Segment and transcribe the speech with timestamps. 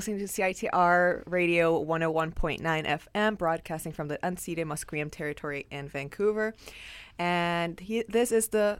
[0.00, 6.54] Listening to CITR Radio 101.9 FM, broadcasting from the unceded Musqueam territory in Vancouver.
[7.18, 8.78] And he, this is the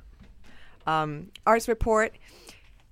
[0.86, 2.14] um, Arts Report.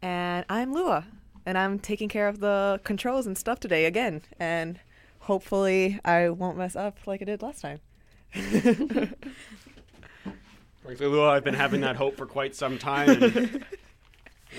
[0.02, 1.06] And I'm Lua,
[1.46, 4.20] and I'm taking care of the controls and stuff today again.
[4.38, 4.79] And
[5.20, 7.80] hopefully, I won't mess up like I did last time.
[8.34, 9.16] Frankly,
[11.06, 13.65] Lua, I've been having that hope for quite some time.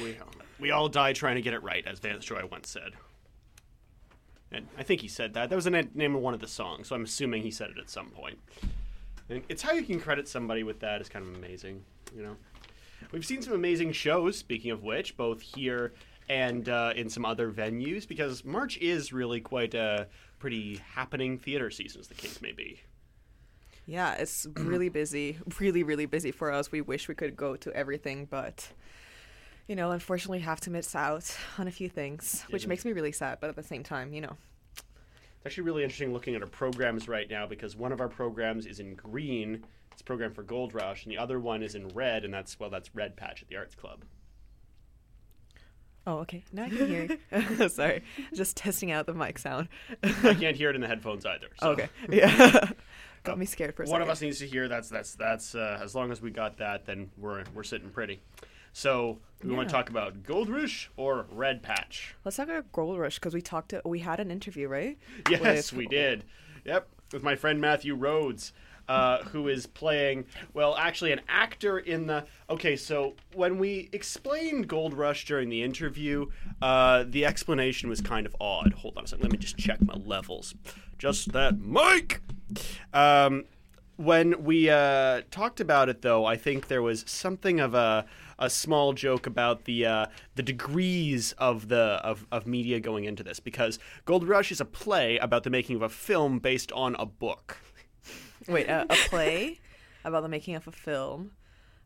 [0.04, 0.18] We,
[0.60, 2.94] we all die trying to get it right, as Vance Joy once said.
[4.52, 5.50] And I think he said that.
[5.50, 7.78] That was the name of one of the songs, so I'm assuming he said it
[7.78, 8.40] at some point.
[9.30, 11.84] And it's how you can credit somebody with that is kind of amazing,
[12.16, 12.36] you know.
[13.12, 15.94] We've seen some amazing shows, speaking of which, both here
[16.28, 20.08] and uh, in some other venues, because March is really quite a
[20.40, 22.82] pretty happening theater season, as the case may be.
[23.86, 26.72] Yeah, it's really busy, really, really busy for us.
[26.72, 28.72] We wish we could go to everything, but
[29.70, 32.70] you know, unfortunately, have to miss out on a few things, which Yeah.
[32.70, 33.38] makes me really sad.
[33.40, 34.36] But at the same time, you know,
[34.76, 38.66] It's actually really interesting looking at our programs right now because one of our programs
[38.66, 39.64] is in green.
[39.94, 42.60] It's a program for Gold Rush, and the other one is in red, and that's
[42.60, 44.04] well, that's Red Patch at the Arts Club.
[46.08, 46.88] oh, okay, now I can
[47.32, 47.70] hear.
[47.70, 48.04] Sorry,
[48.34, 49.70] just testing out the mic sound.
[50.04, 51.48] I can't hear it in the headphones either.
[51.62, 52.72] So okay, yeah,
[53.24, 54.02] got me scared for a One second.
[54.04, 54.68] of us needs to hear.
[54.68, 55.56] That's that's that's.
[55.56, 58.20] Uh, as long as we got that, then we're we're sitting pretty.
[58.80, 62.16] So we want to talk about Gold Rush or Red Patch.
[62.24, 63.72] Let's talk about Gold Rush because we talked.
[63.72, 64.98] To, we had an interview, right?
[65.30, 66.24] Yes, With- we did.
[66.64, 68.54] Yep, with my friend Matthew Rhodes,
[68.88, 72.26] uh, who is playing, well, actually, an actor in the.
[72.50, 76.28] Okay, so when we explained Gold Rush during the interview,
[76.62, 78.72] uh, the explanation was kind of odd.
[78.72, 79.24] Hold on a second.
[79.24, 80.56] Let me just check my levels.
[80.98, 82.22] Just that mic.
[82.94, 83.44] Um,
[83.98, 88.06] when we uh, talked about it, though, I think there was something of a
[88.40, 90.06] a small joke about the uh,
[90.36, 94.66] the degrees of the of, of media going into this because Gold Rush is a
[94.66, 97.58] play about the making of a film based on a book.
[98.48, 99.60] Wait, a, a play
[100.04, 101.32] about the making of a film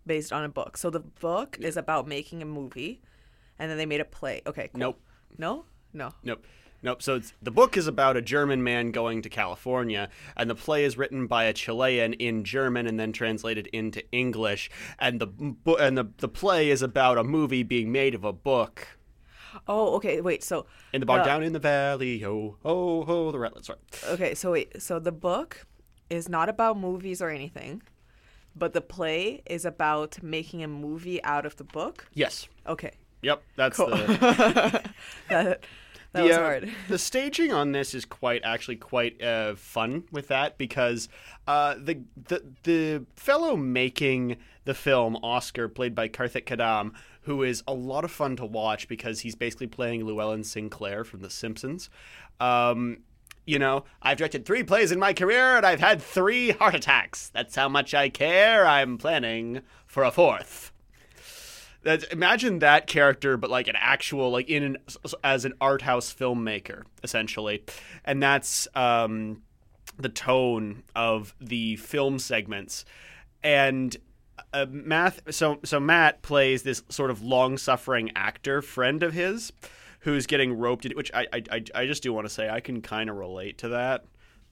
[0.05, 0.77] based on a book.
[0.77, 3.01] So the book is about making a movie,
[3.59, 4.41] and then they made a play.
[4.45, 4.79] Okay, cool.
[4.79, 5.01] Nope.
[5.37, 6.11] No, no.
[6.23, 6.45] Nope.
[6.83, 7.01] Nope.
[7.01, 10.83] So it's, the book is about a German man going to California, and the play
[10.83, 14.69] is written by a Chilean in German and then translated into English.
[14.99, 18.87] And the and the the play is about a movie being made of a book.
[19.67, 20.19] Oh, okay.
[20.19, 20.43] Wait.
[20.43, 23.65] So In the bog the- uh, down in the valley, ho ho ho, the ratlets.
[23.65, 23.79] Sorry.
[24.09, 25.65] Okay, so wait, so the book
[26.09, 27.81] is not about movies or anything,
[28.55, 32.07] but the play is about making a movie out of the book.
[32.13, 32.47] Yes.
[32.67, 32.91] Okay,
[33.21, 33.41] Yep.
[33.55, 33.87] That's cool.
[33.89, 34.83] the.
[35.29, 35.63] that
[36.13, 40.29] that the, was uh, the staging on this is quite actually quite uh, fun with
[40.29, 41.09] that because
[41.47, 47.63] uh, the the the fellow making the film Oscar, played by Karthik Kadam, who is
[47.67, 51.89] a lot of fun to watch because he's basically playing Llewellyn Sinclair from The Simpsons.
[52.39, 52.99] Um,
[53.45, 57.29] you know, I've directed three plays in my career and I've had three heart attacks.
[57.29, 58.65] That's how much I care.
[58.65, 60.72] I'm planning for a fourth.
[61.83, 64.77] That's, imagine that character, but like an actual, like in an,
[65.23, 67.63] as an art house filmmaker, essentially,
[68.05, 69.41] and that's um,
[69.97, 72.85] the tone of the film segments.
[73.43, 73.95] And
[74.53, 74.65] uh,
[75.29, 79.51] so so Matt plays this sort of long-suffering actor friend of his,
[79.99, 80.85] who's getting roped.
[80.95, 83.69] Which I I- I just do want to say I can kind of relate to
[83.69, 84.05] that.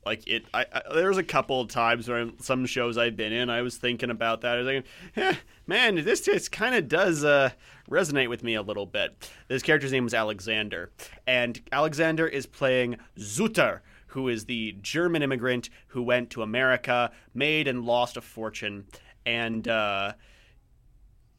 [0.06, 3.50] Like it, I, I there's a couple of times where some shows I've been in,
[3.50, 4.58] I was thinking about that.
[4.58, 4.86] I was like
[5.16, 5.36] eh,
[5.68, 7.52] man, this just kind of does uh,
[7.90, 9.30] resonate with me a little bit.
[9.48, 10.92] This character's name is Alexander,
[11.28, 17.68] and Alexander is playing Suter, who is the German immigrant who went to America, made
[17.68, 18.86] and lost a fortune,
[19.26, 20.14] and uh,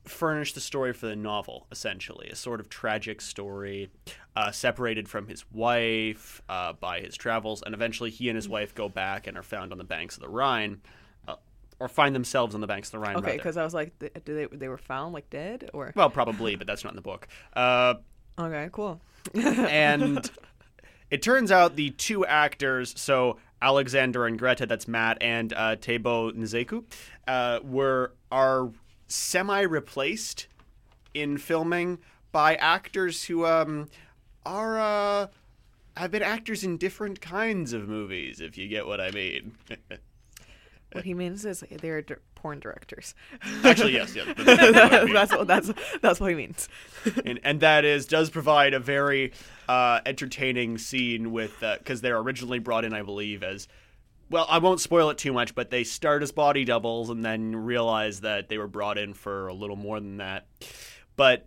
[0.05, 2.29] furnished the story for the novel, essentially.
[2.29, 3.91] A sort of tragic story,
[4.37, 8.75] uh, separated from his wife uh, by his travels, and eventually he and his wife
[8.75, 10.81] go back and are found on the banks of the Rhine,
[11.29, 11.37] uh,
[11.79, 13.17] or find themselves on the banks of the Rhine.
[13.17, 15.93] Okay, because I was like, th- do they they were found like dead or?
[15.95, 17.29] Well, probably, but that's not in the book.
[17.55, 17.95] Uh,
[18.39, 19.01] Okay, cool.
[19.35, 20.31] and
[21.11, 26.33] it turns out the two actors, so Alexander and Greta, that's Matt, and uh, Tebo
[26.33, 26.85] Nzeku,
[27.29, 28.71] uh, were are
[29.09, 30.47] semi replaced
[31.13, 31.99] in filming
[32.33, 33.89] by actors who um,
[34.45, 35.27] are uh,
[35.97, 39.53] have been actors in different kinds of movies, if you get what I mean.
[40.93, 43.15] what he means is they're dir- porn directors.
[43.65, 44.27] Actually, yes, yes.
[44.37, 45.15] that's what I mean.
[45.15, 46.69] that's what that's that's what he means.
[47.27, 49.33] and, and that is does provide a very
[49.69, 53.69] uh, entertaining scene with because they're originally brought in, I believe, as
[54.31, 54.47] well.
[54.49, 58.21] I won't spoil it too much, but they start as body doubles and then realize
[58.23, 60.47] that they were brought in for a little more than that.
[61.17, 61.47] But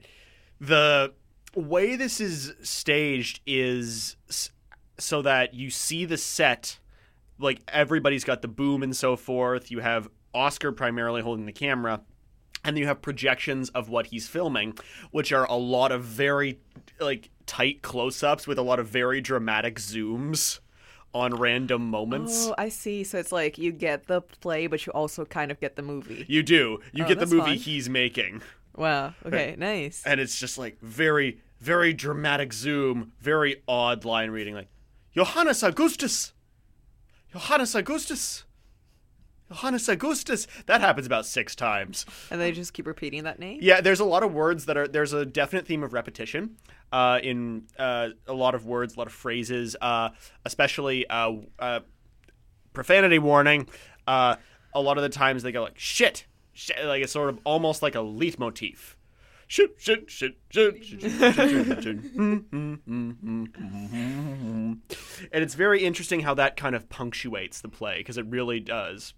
[0.62, 1.14] the
[1.56, 4.16] way this is staged is
[4.98, 6.80] so that you see the set
[7.40, 12.02] like everybody's got the boom and so forth you have oscar primarily holding the camera
[12.64, 14.74] and then you have projections of what he's filming
[15.12, 16.60] which are a lot of very
[17.00, 20.60] like tight close-ups with a lot of very dramatic zooms
[21.14, 23.06] on random moments Oh, I see.
[23.06, 26.26] So it's like you get the play, but you also kind of get the movie.
[26.28, 27.56] you do you Oh, get the movie fun.
[27.58, 28.42] he's making
[28.76, 29.14] Wow.
[29.26, 29.56] Okay.
[29.58, 30.04] Nice.
[30.06, 34.68] and it's just like very very dramatic zoom very odd line reading like
[35.16, 36.32] johannes augustus!
[37.34, 38.44] Johannes augustus!
[39.50, 40.46] Johannes augustus!
[40.68, 42.06] That happens about six times.
[42.30, 43.58] And they just keep repeating that name.
[43.64, 46.56] yeah there's a lot of words that are there's a definite theme of repetition
[46.92, 50.10] uh, in uh, a lot of words a lot of phrases uh,
[50.46, 51.80] especially uh, uh,
[52.74, 53.68] profanity warning
[54.06, 54.36] uh,
[54.76, 57.82] a lot of the times they go like shit, shit like it's sort of almost
[57.82, 58.95] like a leitmotif
[59.48, 62.00] shoot, shoot, shoot, shoot, shoot, shoot,
[65.32, 69.14] and it's very interesting how that kind of punctuates the play because it really does.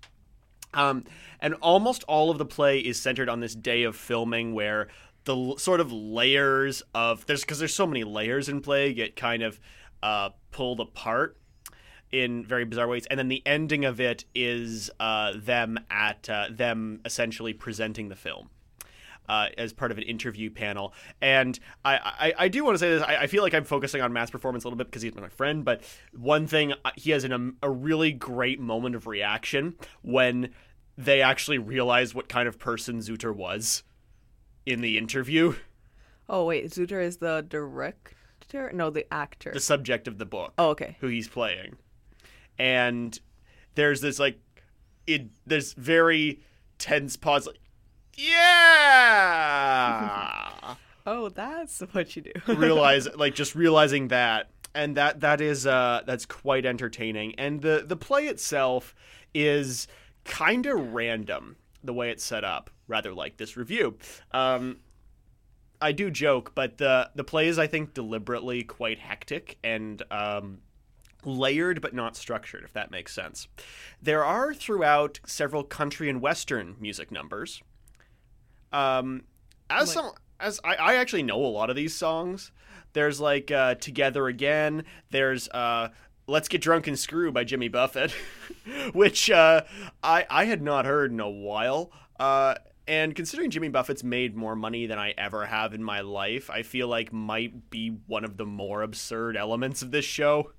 [0.74, 1.06] Um,
[1.40, 4.90] and almost all of the play is centered on this day of filming where
[5.24, 9.16] the l- sort of layers of there's because there's so many layers in play get
[9.16, 9.60] kind of
[10.04, 11.38] uh, pulled apart
[12.12, 13.06] in very bizarre ways.
[13.08, 18.16] And then the ending of it is uh, them at uh, them essentially presenting the
[18.16, 18.50] film
[19.28, 20.94] uh, as part of an interview panel.
[21.22, 23.04] And I, I, I do want to say this.
[23.04, 25.30] I, I feel like I'm focusing on Matt's performance a little bit because he's my
[25.30, 25.64] friend.
[25.66, 25.82] But
[26.14, 30.50] one thing, uh, he has an, um, a really great moment of reaction when
[30.98, 33.84] they actually realize what kind of person Suter was
[34.66, 35.54] in the interview,
[36.30, 38.72] Oh wait, Suter is the director.
[38.74, 39.52] No, the actor.
[39.52, 40.54] the subject of the book.
[40.58, 40.96] oh, okay.
[41.00, 41.78] who he's playing.
[42.58, 43.18] And
[43.76, 44.40] there's this like
[45.06, 46.42] it there's very
[46.78, 47.60] tense pause like
[48.18, 49.56] yeah
[51.10, 52.34] Oh, that's what you do.
[52.54, 57.86] realize like just realizing that and that that is uh that's quite entertaining and the
[57.88, 58.94] the play itself
[59.34, 59.88] is
[60.26, 63.96] kind of random the way it's set up rather like this review
[64.32, 64.78] um
[65.80, 70.60] I do joke, but the the play is I think deliberately quite hectic and um,
[71.24, 73.48] layered but not structured, if that makes sense.
[74.02, 77.62] There are throughout several country and western music numbers.
[78.78, 79.24] Um,
[79.70, 82.52] as Like- some as I, I actually know a lot of these songs.
[82.94, 85.90] There's like uh, "Together Again." There's uh,
[86.28, 88.12] "Let's Get Drunk and Screw" by Jimmy Buffett,
[88.94, 89.64] which uh,
[90.04, 91.92] I I had not heard in a while.
[92.20, 92.56] Uh,
[92.88, 96.64] and considering Jimmy Buffett's made more money than I ever have in my life, I
[96.64, 100.52] feel like might be one of the more absurd elements of this show.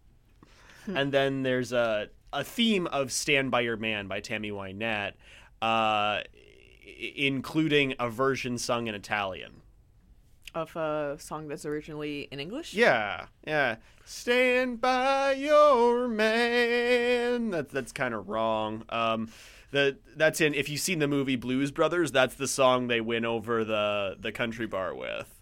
[0.86, 5.14] and then there's a a theme of "Stand by Your Man" by Tammy Wynette,
[5.62, 6.20] uh,
[7.16, 9.62] including a version sung in Italian.
[10.54, 12.74] of a song that's originally in English.
[12.74, 13.76] Yeah, yeah.
[14.04, 17.50] Stand by your man.
[17.50, 18.84] That's that's kind of wrong.
[18.88, 19.28] Um,
[19.70, 23.24] the that's in if you've seen the movie Blues Brothers, that's the song they win
[23.24, 25.34] over the the country bar with.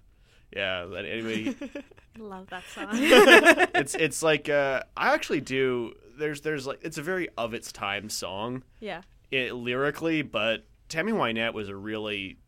[0.53, 0.87] Yeah.
[0.97, 1.55] Anyway,
[2.19, 2.89] Love that song.
[2.93, 5.95] it's it's like uh, I actually do.
[6.19, 9.03] There's there's like it's a very of its time song yeah.
[9.31, 12.38] it, lyrically, but Tammy Wynette was a really,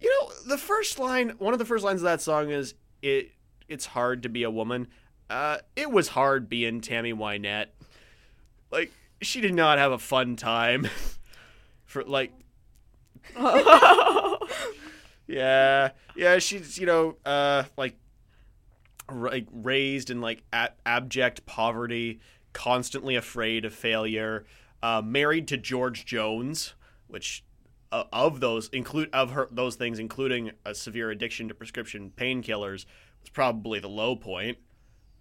[0.00, 3.30] you know, the first line, one of the first lines of that song is it.
[3.68, 4.88] It's hard to be a woman.
[5.30, 7.68] Uh, it was hard being Tammy Wynette.
[8.70, 8.92] Like
[9.22, 10.88] she did not have a fun time.
[11.84, 12.32] For like,
[15.26, 17.96] yeah, yeah, she's you know, uh, like,
[19.10, 22.20] like raised in like ab- abject poverty,
[22.52, 24.44] constantly afraid of failure.
[24.82, 26.74] Uh, married to George Jones,
[27.12, 27.44] which
[27.92, 32.86] uh, of those include of her those things, including a severe addiction to prescription painkillers,
[33.20, 34.58] was probably the low point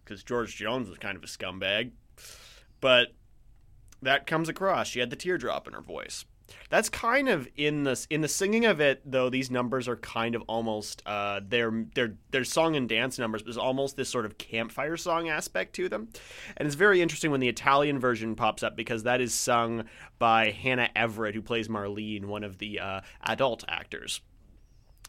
[0.04, 1.92] because George Jones was kind of a scumbag.
[2.80, 3.10] But
[4.02, 4.88] that comes across.
[4.88, 6.26] She had the teardrop in her voice.
[6.70, 9.30] That's kind of in the in the singing of it though.
[9.30, 13.48] These numbers are kind of almost uh, they're they're they're song and dance numbers, but
[13.48, 16.10] there's almost this sort of campfire song aspect to them,
[16.58, 19.86] and it's very interesting when the Italian version pops up because that is sung
[20.20, 24.22] by Hannah Everett, who plays Marlene, one of the uh, adult actors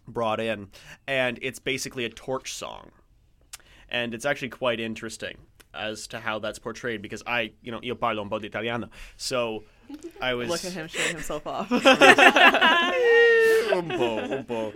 [0.09, 0.69] brought in,
[1.07, 2.91] and it's basically a torch song,
[3.89, 5.39] and it's actually quite interesting
[5.75, 8.89] as to how that's portrayed because I, you know, io parlo un po' di italiano,
[9.17, 9.65] so
[10.21, 11.71] I was Look at him showing himself off.
[11.73, 11.81] un
[13.89, 14.73] po', un po'.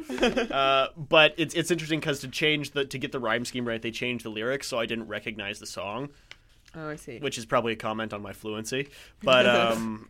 [0.54, 3.80] Uh, but it's it's interesting because to change the to get the rhyme scheme right,
[3.80, 6.08] they changed the lyrics, so I didn't recognize the song,
[6.74, 7.18] oh, I see.
[7.18, 8.88] which is probably a comment on my fluency.
[9.22, 10.08] But um,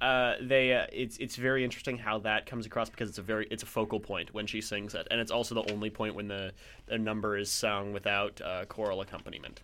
[0.00, 3.46] uh, they uh, it's it's very interesting how that comes across because it's a very
[3.50, 6.28] it's a focal point when she sings it, and it's also the only point when
[6.28, 6.52] the,
[6.86, 9.60] the number is sung without uh, choral accompaniment.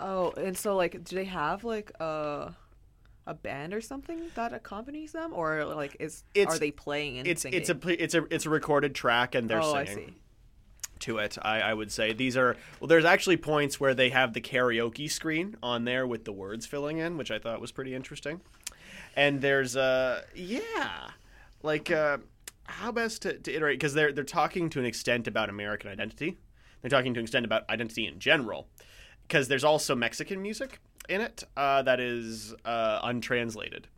[0.00, 2.54] Oh, and so like, do they have like a
[3.26, 7.26] a band or something that accompanies them, or like is It's- are they playing and
[7.28, 7.60] It's singing?
[7.60, 10.08] it's a it's a it's a recorded track, and they're oh, I singing.
[10.08, 10.14] see.
[11.00, 11.36] to it.
[11.42, 12.88] I, I would say these are well.
[12.88, 16.96] There's actually points where they have the karaoke screen on there with the words filling
[16.98, 18.40] in, which I thought was pretty interesting.
[19.16, 21.08] And there's uh yeah,
[21.62, 22.18] like uh,
[22.64, 26.38] how best to, to iterate because they're they're talking to an extent about American identity.
[26.82, 28.68] They're talking to an extent about identity in general
[29.26, 33.88] because there's also Mexican music in it uh, that is uh, untranslated.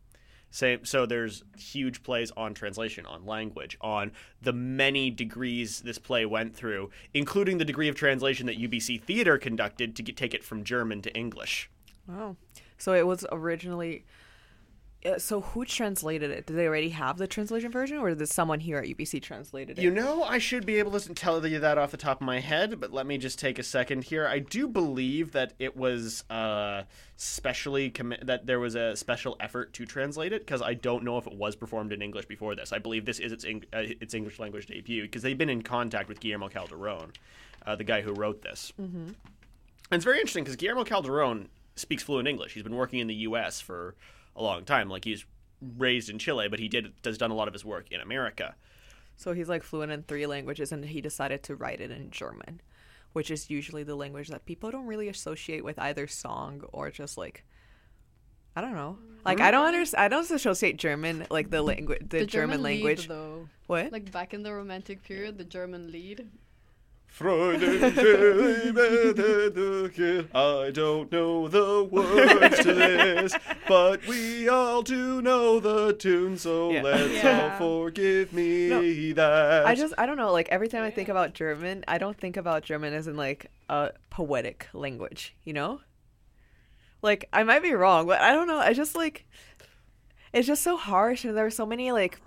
[0.51, 4.11] Same, so there's huge plays on translation, on language, on
[4.41, 9.37] the many degrees this play went through, including the degree of translation that UBC Theater
[9.37, 11.69] conducted to get, take it from German to English.
[12.07, 12.35] Wow.
[12.79, 14.05] So it was originally.
[15.05, 16.45] Uh, so who translated it?
[16.45, 19.81] Did they already have the translation version, or did someone here at UBC translated it?
[19.81, 22.41] You know, I should be able to tell you that off the top of my
[22.41, 24.27] head, but let me just take a second here.
[24.27, 26.83] I do believe that it was uh,
[27.15, 31.17] specially commi- that there was a special effort to translate it because I don't know
[31.17, 32.73] if it was performed in English before this.
[32.73, 35.61] I believe this is its Eng- uh, its English language debut because they've been in
[35.61, 37.13] contact with Guillermo Calderon,
[37.65, 38.73] uh, the guy who wrote this.
[38.79, 39.07] Mm-hmm.
[39.91, 42.53] And it's very interesting because Guillermo Calderon speaks fluent English.
[42.53, 43.61] He's been working in the U.S.
[43.61, 43.95] for
[44.39, 44.89] a long time.
[44.89, 45.25] Like he's
[45.77, 48.55] raised in Chile, but he did has done a lot of his work in America.
[49.17, 52.61] So he's like fluent in three languages, and he decided to write it in German,
[53.13, 57.17] which is usually the language that people don't really associate with either song or just
[57.17, 57.43] like.
[58.55, 58.97] I don't know.
[59.23, 60.03] Like I don't understand.
[60.03, 63.07] I don't associate German like the language, the, The German, Lied, language.
[63.07, 63.47] though.
[63.67, 63.91] what?
[63.91, 66.27] Like back in the Romantic period, the German Lied.
[70.33, 73.33] I don't know the words to this,
[73.67, 76.81] but we all do know the tune, so Yeah.
[76.83, 77.57] let's Yeah.
[77.59, 78.81] all forgive me No,
[79.15, 79.65] that.
[79.65, 80.31] I just I don't know.
[80.31, 83.47] Like every time I think about German, I don't think about German as in like
[83.69, 85.35] a poetic language.
[85.43, 85.81] You know.
[87.01, 88.59] Like I might be wrong, but I don't know.
[88.59, 89.25] I just like
[90.33, 92.19] it's just so harsh, and there are so many like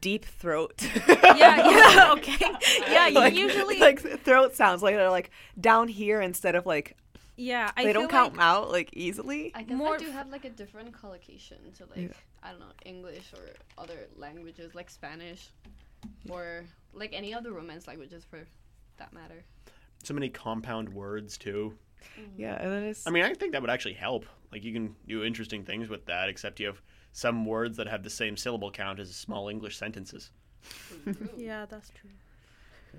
[0.00, 0.82] deep throat.
[1.08, 2.46] yeah, yeah, okay.
[2.90, 5.30] Yeah, you like, usually like throat sounds like they're like
[5.60, 6.96] down here instead of like
[7.36, 9.52] yeah, I they don't count like, out like easily.
[9.54, 12.72] I guess More I do have like a different collocation to like I don't know
[12.84, 13.42] English or
[13.76, 15.50] other languages like Spanish,
[16.30, 16.64] or
[16.94, 18.46] like any other Romance languages for
[18.96, 19.44] that matter.
[20.02, 21.76] so many compound words too.
[22.18, 22.40] Mm-hmm.
[22.40, 24.24] Yeah, and then it's I mean, I think that would actually help.
[24.50, 26.80] Like you can do interesting things with that, except you have
[27.16, 30.30] some words that have the same syllable count as small English sentences.
[31.34, 32.10] Yeah, that's true.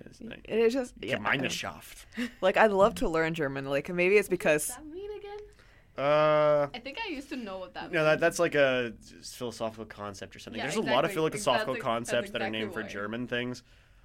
[0.05, 2.05] It's like, it's just yeah, Gemeinschaft.
[2.41, 3.65] like I'd love to learn German.
[3.65, 5.37] Like maybe it's What because does that mean again?
[5.99, 7.91] Uh, I think I used to know what that.
[7.91, 8.05] no, meant.
[8.05, 10.59] that that's like a philosophical concept or something.
[10.59, 12.81] Yeah, There's a lot of philosophical That's ex- concepts that's that are exactly named for.
[12.81, 13.61] German things.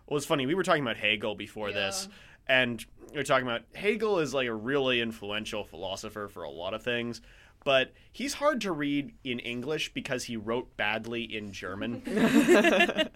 [0.07, 0.45] Well, it's funny.
[0.45, 2.09] We were talking about Hegel before this,
[2.49, 6.75] and we were talking about Hegel is like a really influential philosopher for a lot
[6.75, 7.23] of things,
[7.64, 12.02] but he's hard to read in English because he wrote badly in German.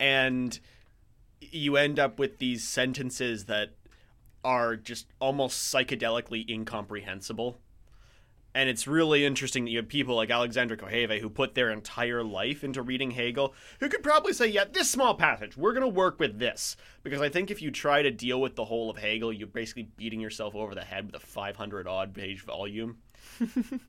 [0.00, 0.58] and
[1.40, 3.70] you end up with these sentences that
[4.44, 7.60] are just almost psychedelically incomprehensible.
[8.52, 12.24] And it's really interesting that you have people like Alexandre Kojève who put their entire
[12.24, 15.88] life into reading Hegel, who could probably say, yeah, this small passage, we're going to
[15.88, 16.76] work with this.
[17.04, 19.88] Because I think if you try to deal with the whole of Hegel, you're basically
[19.96, 22.98] beating yourself over the head with a 500 odd page volume.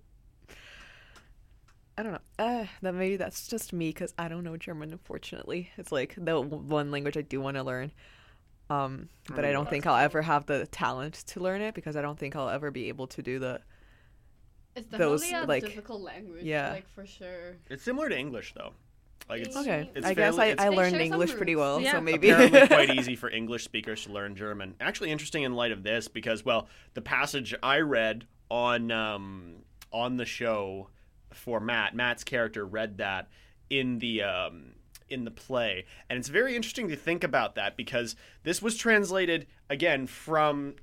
[1.98, 2.20] I don't know.
[2.40, 4.92] Uh, that maybe that's just me because I don't know German.
[4.92, 7.92] Unfortunately, it's like the one language I do want to learn.
[8.70, 12.02] Um, but I don't think I'll ever have the talent to learn it because I
[12.02, 13.62] don't think I'll ever be able to do the.
[14.76, 16.44] It's those, a like- difficult language.
[16.44, 16.72] yeah.
[16.72, 17.58] like for sure.
[17.70, 18.72] It's similar to English, though.
[19.30, 21.92] Like it's Okay, It's I guess fairly- I, I learned English pretty well, Yeah.
[21.94, 24.76] so maybe apparently quite easy for English speakers to learn German.
[24.80, 29.54] Actually, interesting in light of this because, well, the passage I read on um,
[29.94, 30.90] on the show
[31.34, 33.30] for Matt, Matt's character read that
[33.70, 34.74] in the um,
[35.10, 39.48] in the play, and it's very interesting to think about that because this was translated
[39.70, 40.76] again from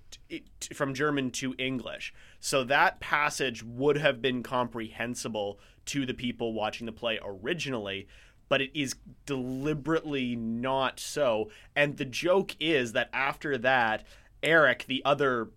[0.72, 2.14] from German to English.
[2.40, 8.08] So that passage would have been comprehensible to the people watching the play originally,
[8.48, 8.96] but it is
[9.26, 11.50] deliberately not so.
[11.76, 14.06] And the joke is that after that,
[14.42, 15.48] Eric, the other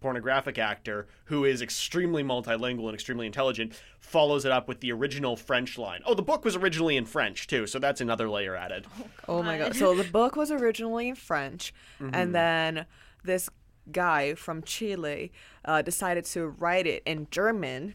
[0.00, 5.36] pornographic actor who is extremely multilingual and extremely intelligent, follows it up with the original
[5.36, 6.00] French line.
[6.06, 8.86] Oh, the book was originally in French too, so that's another layer added.
[9.28, 9.74] Oh my god!
[9.74, 12.86] So the book was originally in French, and then
[13.24, 13.50] this
[13.90, 15.32] guy from Chile
[15.64, 17.94] uh, decided to write it in German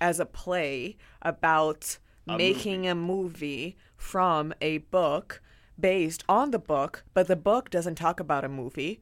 [0.00, 5.40] as a play about A making a movie from a book
[5.78, 9.00] based on the book, but the book doesn't talk about a movie.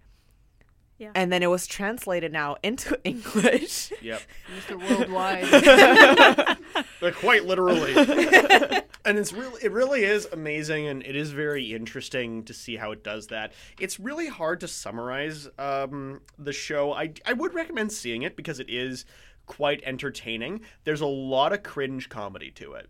[0.98, 1.10] Yeah.
[1.14, 3.92] And then it was translated now into English.
[4.02, 4.22] Yep.
[4.58, 4.88] Mr.
[4.88, 6.58] Worldwide.
[7.00, 7.94] But quite literally.
[9.04, 12.92] and it's really it really is amazing and it is very interesting to see how
[12.92, 13.52] it does that.
[13.78, 16.92] It's really hard to summarize um, the show.
[16.92, 19.04] I I would recommend seeing it because it is
[19.44, 20.62] quite entertaining.
[20.84, 22.88] There's a lot of cringe comedy to it.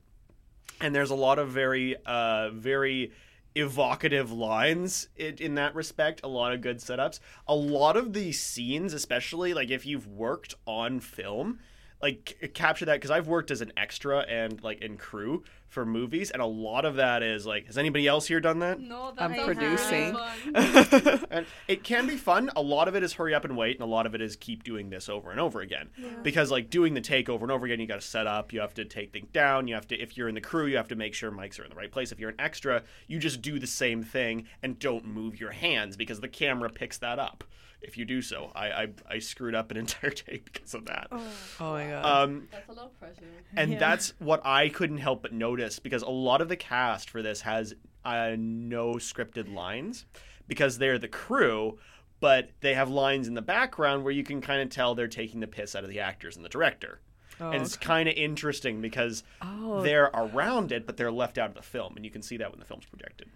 [0.80, 3.12] And there's a lot of very uh very
[3.56, 7.20] evocative lines in, in that respect a lot of good setups.
[7.48, 11.58] A lot of the scenes especially like if you've worked on film
[12.02, 15.84] like c- capture that because I've worked as an extra and like in crew for
[15.84, 18.80] movies, and a lot of that is like, has anybody else here done that?
[18.80, 20.16] no, that I'm producing.
[21.30, 22.50] And it can be fun.
[22.56, 24.36] A lot of it is hurry up and wait, and a lot of it is
[24.36, 25.88] keep doing this over and over again.
[26.22, 28.60] Because like doing the take over and over again, you got to set up, you
[28.60, 29.96] have to take things down, you have to.
[29.96, 31.90] If you're in the crew, you have to make sure mics are in the right
[31.90, 32.12] place.
[32.12, 35.96] If you're an extra, you just do the same thing and don't move your hands
[35.96, 37.44] because the camera picks that up.
[37.86, 41.08] If you do so, I I, I screwed up an entire take because of that.
[41.10, 42.04] Oh my god.
[42.04, 43.22] Um, That's a lot of pressure.
[43.56, 43.78] and Yeah.
[43.78, 47.42] that's what I couldn't help but notice because a lot of the cast for this
[47.42, 47.74] has
[48.04, 50.04] uh, no scripted lines
[50.48, 51.78] because they're the crew,
[52.20, 55.40] but they have lines in the background where you can kind of tell they're taking
[55.40, 57.00] the piss out of the actors and the director.
[57.40, 59.82] Oh, and it's kind of interesting because Oh.
[59.82, 62.50] they're around it, but they're left out of the film, and you can see that
[62.50, 63.28] when the film's projected.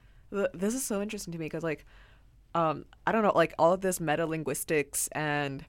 [0.54, 1.85] This is so interesting to me because like
[2.54, 5.64] um i don't know like all of this meta linguistics and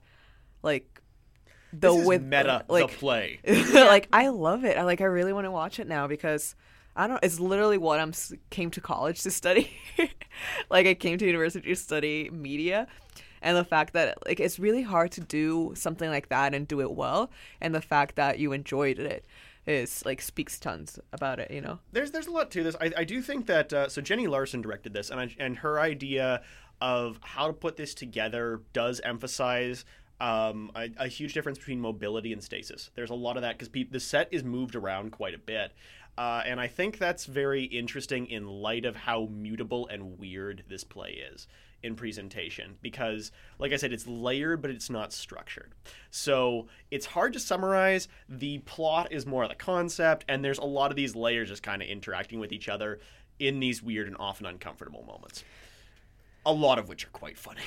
[0.64, 1.02] like
[1.74, 3.40] the with meta like the play.
[3.74, 4.78] like i love it.
[4.78, 6.56] I like i really want to watch it now because
[6.96, 8.12] i don't it's literally what i'm
[8.50, 9.72] came to college to study.
[10.70, 12.88] Like i came to university to study media.
[13.44, 16.80] And the fact that like it's really hard to do something like that and do
[16.80, 17.32] it well.
[17.60, 19.26] And the fact that you enjoyed it
[19.65, 21.80] is like speaks tons about it you know?
[21.91, 22.76] There's there's a lot to this.
[22.80, 25.80] I, I do think that uh, so Jenny Larson directed this, and I, and her
[25.80, 26.44] idea
[26.82, 29.86] of how to put this together does emphasize
[30.20, 32.91] um, a, a huge difference between mobility and stasis.
[32.96, 35.72] There's a lot of that because pe- the set is moved around quite a bit.
[36.17, 40.84] Uh, and I think that's very interesting in light of how mutable and weird this
[40.84, 41.48] play is
[41.84, 45.74] in presentation because like i said it's layered but it's not structured
[46.12, 50.63] so it's hard to summarize the plot is more of the concept and there's a
[50.63, 53.00] lot of these layers just kind of interacting with each other
[53.39, 55.44] in these weird and often uncomfortable moments
[56.45, 57.62] a lot of which are quite funny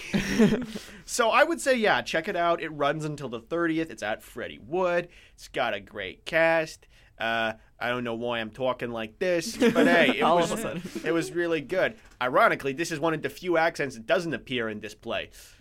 [1.05, 4.23] so i would say yeah check it out it runs until the 30th it's at
[4.23, 9.21] freddie wood it's got a great cast uh, I don't know why I'm talking like
[9.21, 10.83] this, but hey, it was of a sudden.
[11.05, 11.95] it was really good.
[12.21, 15.31] Ironically, this is one of the few accents that doesn't appear in this play.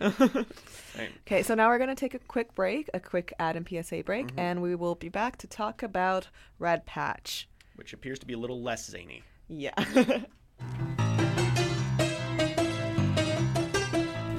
[1.20, 4.02] Okay, so now we're going to take a quick break, a quick ad and PSA
[4.02, 4.38] break, Mm-hmm.
[4.40, 6.26] and we will be back to talk about
[6.58, 7.48] Red Patch.
[7.76, 9.22] which appears to be a little less zany.
[9.46, 9.74] Yeah.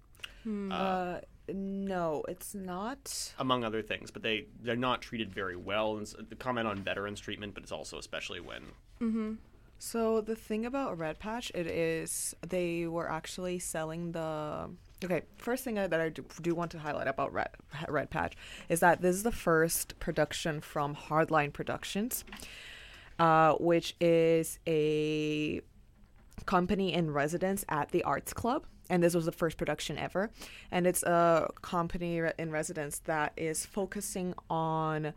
[0.46, 1.20] Uh,
[1.52, 3.34] no, it's not.
[3.38, 4.10] among other things.
[4.10, 5.98] But they they're not treated very well.
[5.98, 8.62] And the comment on veterans treatment, but it's also especially when
[9.78, 14.70] So the thing about Red Patch, it is they were actually selling the.
[15.02, 17.48] Okay, first thing that I do, do want to highlight about Red,
[17.88, 18.36] Red Patch
[18.68, 22.24] is that this is the first production from Hardline Productions,
[23.18, 25.62] uh, which is a
[26.44, 28.66] company in residence at the Arts Club.
[28.90, 30.30] And this was the first production ever.
[30.70, 35.14] And it's a company in residence that is focusing on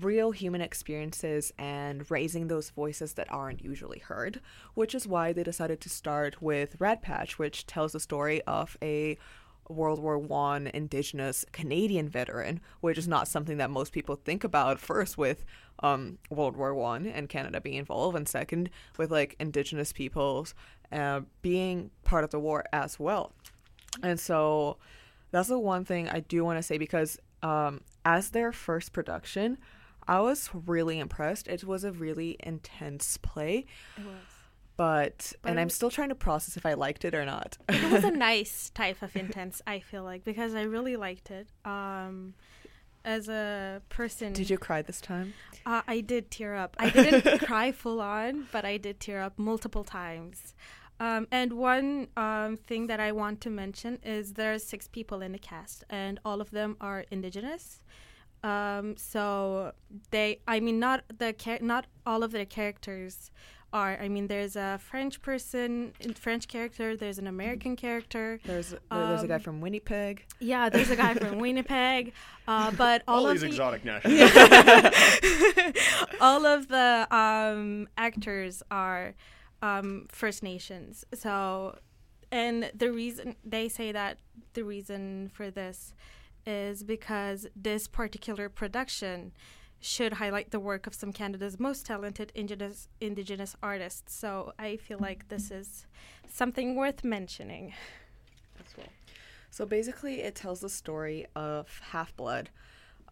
[0.00, 4.40] real human experiences and raising those voices that aren't usually heard,
[4.74, 8.76] which is why they decided to start with Red Patch, which tells the story of
[8.82, 9.18] a
[9.68, 14.78] World War One Indigenous Canadian veteran, which is not something that most people think about.
[14.78, 15.44] First, with
[15.80, 20.54] um, World War One and Canada being involved, and second, with like Indigenous peoples
[20.92, 23.32] uh, being part of the war as well.
[24.02, 24.76] And so
[25.30, 29.58] that's the one thing I do want to say because um, as their first production,
[30.08, 31.48] I was really impressed.
[31.48, 33.66] It was a really intense play,
[33.98, 34.14] It was.
[34.76, 37.58] but, But and I'm still trying to process if I liked it or not.
[37.68, 41.48] it was a nice type of intense i feel like because i really liked it
[41.64, 42.34] um
[43.04, 45.32] as a person Did you cry this time?
[45.64, 49.38] uh, i did tear up i didn't cry full on but i did tear up
[49.38, 50.54] multiple times
[50.98, 55.32] um, and one um, thing that i want to mention is there's six people in
[55.32, 57.80] the cast and all of them are indigenous
[58.50, 59.72] um, so
[60.14, 63.14] they i mean not the char- not all of the characters
[63.72, 65.92] are i mean there's a french person
[66.26, 70.14] french character there's an american character There's there's a guy Um, from Winnipeg.
[70.52, 72.12] yeah, there's a guy from Winnipeg,
[72.52, 74.30] uh, but all, all, of these the exotic nationals.
[76.20, 79.14] all of the um, actors are
[79.62, 81.04] um, First Nations.
[81.14, 81.78] So,
[82.30, 84.18] and the reason they say that
[84.54, 85.94] the reason for this
[86.46, 89.32] is because this particular production
[89.80, 94.14] should highlight the work of some Canada's most talented indigenous indigenous artists.
[94.14, 95.86] So I feel like this is
[96.28, 97.74] something worth mentioning.
[98.58, 98.86] as well.
[99.50, 102.50] So basically, it tells the story of Half Blood.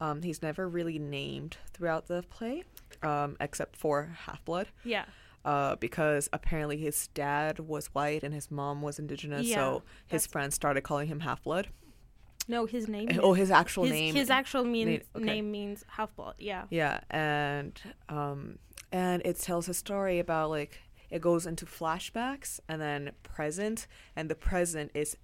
[0.00, 2.64] Um, he's never really named throughout the play,
[3.02, 5.04] um, except for Half Blood, Yeah.
[5.44, 9.46] uh, because apparently his dad was white and his mom was indigenous.
[9.46, 11.68] Yeah, so his friends started calling him Half Blood.
[12.46, 13.08] No, his name.
[13.22, 14.14] Oh, is- his actual his, name.
[14.14, 15.24] His actual mean, name- okay.
[15.24, 16.34] name means half blood.
[16.38, 16.64] Yeah.
[16.70, 18.58] Yeah, and um,
[18.92, 20.80] and it tells a story about like
[21.10, 25.16] it goes into flashbacks and then present, and the present is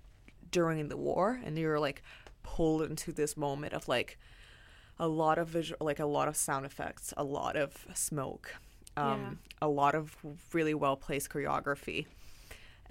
[0.50, 2.02] during the war, and you're like
[2.42, 4.18] pulled into this moment of like
[4.98, 8.54] a lot of visual, like a lot of sound effects, a lot of smoke,
[8.96, 10.16] um, a lot of
[10.52, 12.06] really well placed choreography.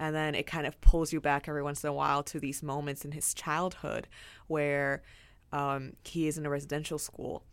[0.00, 2.62] And then it kind of pulls you back every once in a while to these
[2.62, 4.08] moments in his childhood
[4.48, 5.02] where
[5.52, 7.44] um, he is in a residential school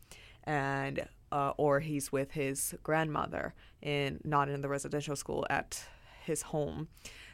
[0.45, 5.83] and uh, or he's with his grandmother in not in the residential school at
[6.23, 6.87] his home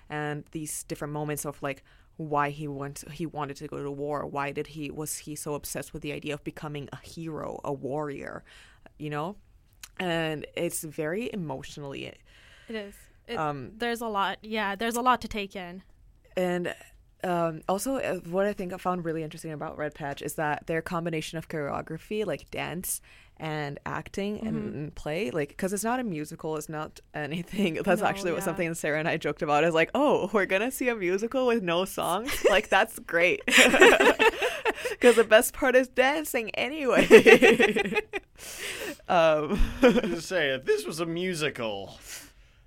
[0.10, 1.84] and these different moments of like
[2.18, 5.54] why he went he wanted to go to war why did he was he so
[5.54, 8.44] obsessed with the idea of becoming a hero a warrior
[8.98, 9.36] you know
[10.00, 12.06] and it's very emotionally
[12.68, 12.96] It is.
[13.28, 14.38] It, Um, there's a lot.
[14.42, 15.84] Yeah, there's a lot to take in.
[16.36, 16.74] And
[17.24, 20.68] um, also, uh, what I think I found really interesting about Red Patch is that
[20.68, 23.00] their combination of choreography, like dance
[23.38, 24.48] and acting Mm-hmm.
[24.48, 27.76] and, and play, like because it's not a musical, it's not anything.
[27.84, 28.46] That's No, actually what yeah.
[28.46, 29.64] something Sarah and I joked about.
[29.64, 32.32] Is like, oh, we're gonna see a musical with no songs.
[32.50, 33.42] like that's great.
[34.90, 37.06] Because the best part is dancing anyway.
[39.08, 41.98] um, to say if this was a musical,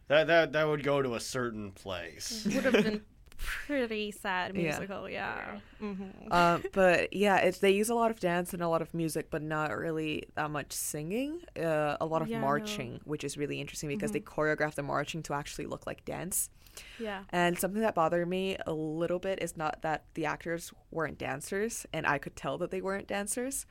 [0.09, 2.47] that that that would go to a certain place.
[2.47, 3.03] Would have been
[3.39, 5.09] pretty sad musical.
[5.09, 5.59] Yeah.
[5.83, 6.33] Mm-hmm.
[6.33, 9.29] um, but yeah, it's they use a lot of dance and a lot of music,
[9.31, 11.41] but not really that much singing.
[11.59, 12.47] Uh, a lot of Yeah, no.
[12.47, 16.51] marching, which is really interesting because they choreograph the marching to actually look like dance.
[16.99, 17.23] Yeah.
[17.31, 21.87] And something that bothered me a little bit is not that the actors weren't dancers,
[21.93, 23.67] and I could tell that they weren't dancers.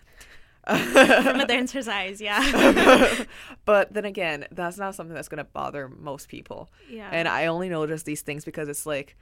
[0.67, 2.19] From a dancer's eyes.
[2.19, 3.25] Yeah.
[3.65, 6.69] but then again, that's not something that's gonna bother most people.
[6.89, 7.09] Yeah.
[7.11, 9.15] And I only notice these things because it's like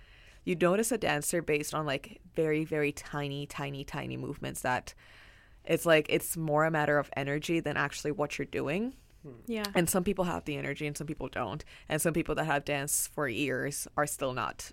[0.46, 4.94] you notice a dancer based on like very, very tiny, tiny, tiny movements that
[5.66, 8.94] it's like it's more a matter of energy than actually what you're doing.
[9.24, 9.32] Hmm.
[9.48, 9.64] yeah.
[9.74, 11.64] And some people have the energy and some people don't.
[11.88, 14.72] And some people that have danced for years are still not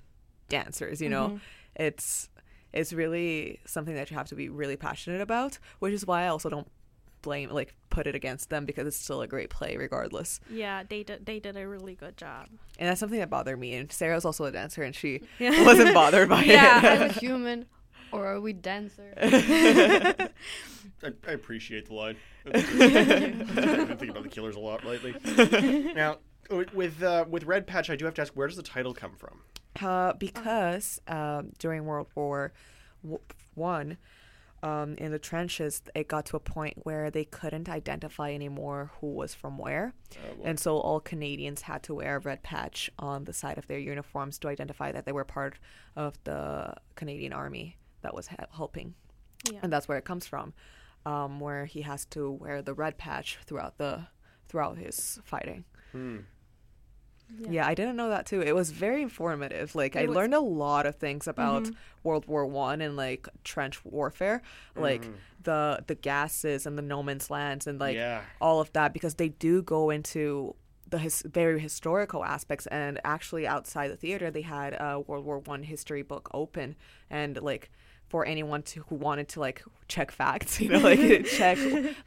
[0.49, 1.29] dancers, you know?
[1.29, 1.37] Mm-hmm.
[1.77, 2.29] It's
[2.73, 6.29] it's really something that you have to be really passionate about, which is why I
[6.29, 6.69] also don't
[7.23, 10.41] blame like put it against them because it's still a great play regardless.
[10.51, 10.85] Yeah.
[10.89, 11.27] They did.
[11.27, 12.47] They did a really good job.
[12.79, 13.75] And that's something that bothered me.
[13.75, 15.65] And Sarah's also a dancer and she Yeah.
[15.67, 16.47] wasn't bothered by it.
[16.47, 16.79] Yeah.
[16.95, 17.01] it.
[17.03, 17.67] I'm a human.
[18.13, 19.15] Or are we dancer?
[19.21, 20.29] I,
[21.29, 22.17] I appreciate the line.
[22.47, 25.15] I've been thinking about the killers a lot lately.
[25.95, 26.19] now, w-
[26.51, 29.15] with uh, with Red Patch, I do have to ask, where does the title come
[29.17, 29.41] from?
[29.81, 32.53] Uh, because um, during World War
[33.03, 33.21] w-
[33.55, 33.97] One,
[34.63, 39.07] um, in the trenches, it got to a point where they couldn't identify anymore who
[39.13, 39.95] was from where,
[40.45, 43.79] and so all Canadians had to wear a red patch on the side of their
[43.79, 45.59] uniforms to identify that they were part
[45.97, 48.95] of the Canadian Army that was he- helping,
[49.51, 49.61] Yeah.
[49.63, 50.53] and that's where it comes from,
[51.07, 54.09] um, where he has to wear the red patch throughout the
[54.49, 55.65] throughout his fighting.
[57.39, 57.67] Yeah.
[57.67, 58.43] I didn't know that too.
[58.43, 59.75] It was very informative.
[59.75, 61.75] Like I was- learned a lot of things about mm-hmm.
[62.03, 64.43] World War One and like trench warfare,
[64.77, 65.15] like mm.
[65.43, 68.23] the the gases and the no man's lands and like Yeah.
[68.41, 70.55] all of that because they do go into
[70.89, 75.39] the his, very historical aspects and actually outside the theater they had a World War
[75.39, 76.75] One history book open
[77.09, 77.71] and like
[78.11, 81.57] for anyone to, who wanted to like check facts, you know, like check,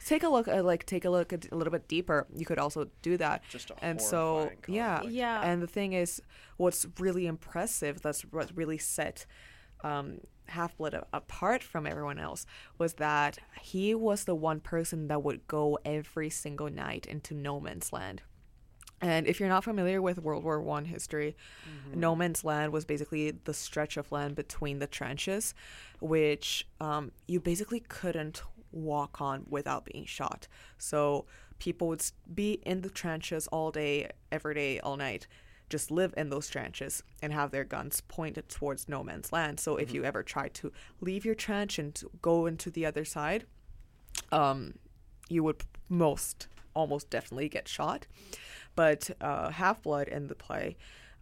[0.05, 2.27] take a look, uh, like take a look a, a little bit deeper.
[2.35, 3.41] You could also do that.
[3.49, 5.01] Just a and so horrifying yeah.
[5.03, 5.41] Yeah.
[5.41, 6.21] And the thing is,
[6.57, 9.25] what's really impressive, that's what really set
[9.81, 12.45] um, Half Blood apart from everyone else,
[12.77, 17.61] was that he was the one person that would go every single night into no
[17.61, 18.21] man's land.
[19.03, 21.35] And if you're not familiar with World War One history,
[21.93, 25.53] no man's land was basically the stretch of land between the trenches,
[25.99, 30.47] which um, you basically couldn't walk on without being shot.
[30.77, 31.25] So
[31.59, 35.27] people would be in the trenches all day, every day, all night,
[35.69, 39.59] just live in those trenches and have their guns pointed towards no man's land.
[39.59, 43.45] So if you ever tried to leave your trench and go into the other side,
[44.31, 44.75] um,
[45.29, 48.07] you would most almost definitely get shot.
[48.75, 50.77] But uh, Half Blood in the play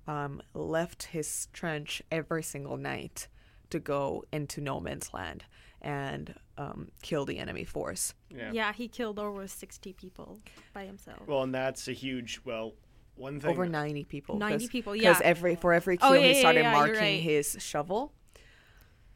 [0.07, 3.27] um, left his trench every single night
[3.69, 5.45] to go into no man's land
[5.81, 8.13] and um, kill the enemy force.
[8.29, 8.51] Yeah.
[8.51, 10.39] Yeah, he killed over 60 people
[10.73, 11.27] by himself.
[11.27, 12.41] Well, and that's a huge.
[12.45, 12.73] Well,
[13.15, 13.49] one thing.
[13.49, 14.37] Over 90 people.
[14.37, 15.09] 90 people, yeah.
[15.09, 15.27] Because yeah.
[15.27, 17.21] every, for every kill, Oh, yeah, he started yeah, you're marking right.
[17.21, 18.13] his shovel.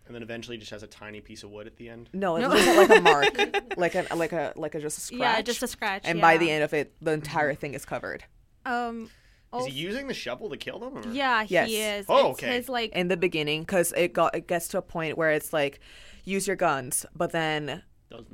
[0.05, 2.09] And then eventually just has a tiny piece of wood at the end.
[2.13, 2.49] No, it No.
[2.49, 5.19] wasn't like a mark, like a like a like a just a scratch.
[5.19, 6.03] Yeah, just a scratch.
[6.05, 8.23] And by the end of it, the entire thing is covered.
[8.65, 9.09] um,
[9.57, 10.97] Is he using the shovel to kill them?
[10.97, 11.07] Or?
[11.11, 11.69] yeah, Yes.
[11.69, 12.05] he is.
[12.09, 12.55] Oh, it's okay.
[12.57, 15.53] His like in the beginning because it got it gets to a point where it's
[15.53, 15.79] like
[16.23, 17.83] use your guns, but then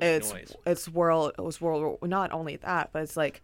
[0.00, 0.54] it's noise.
[0.66, 3.40] it's world it was world not only that, but it's like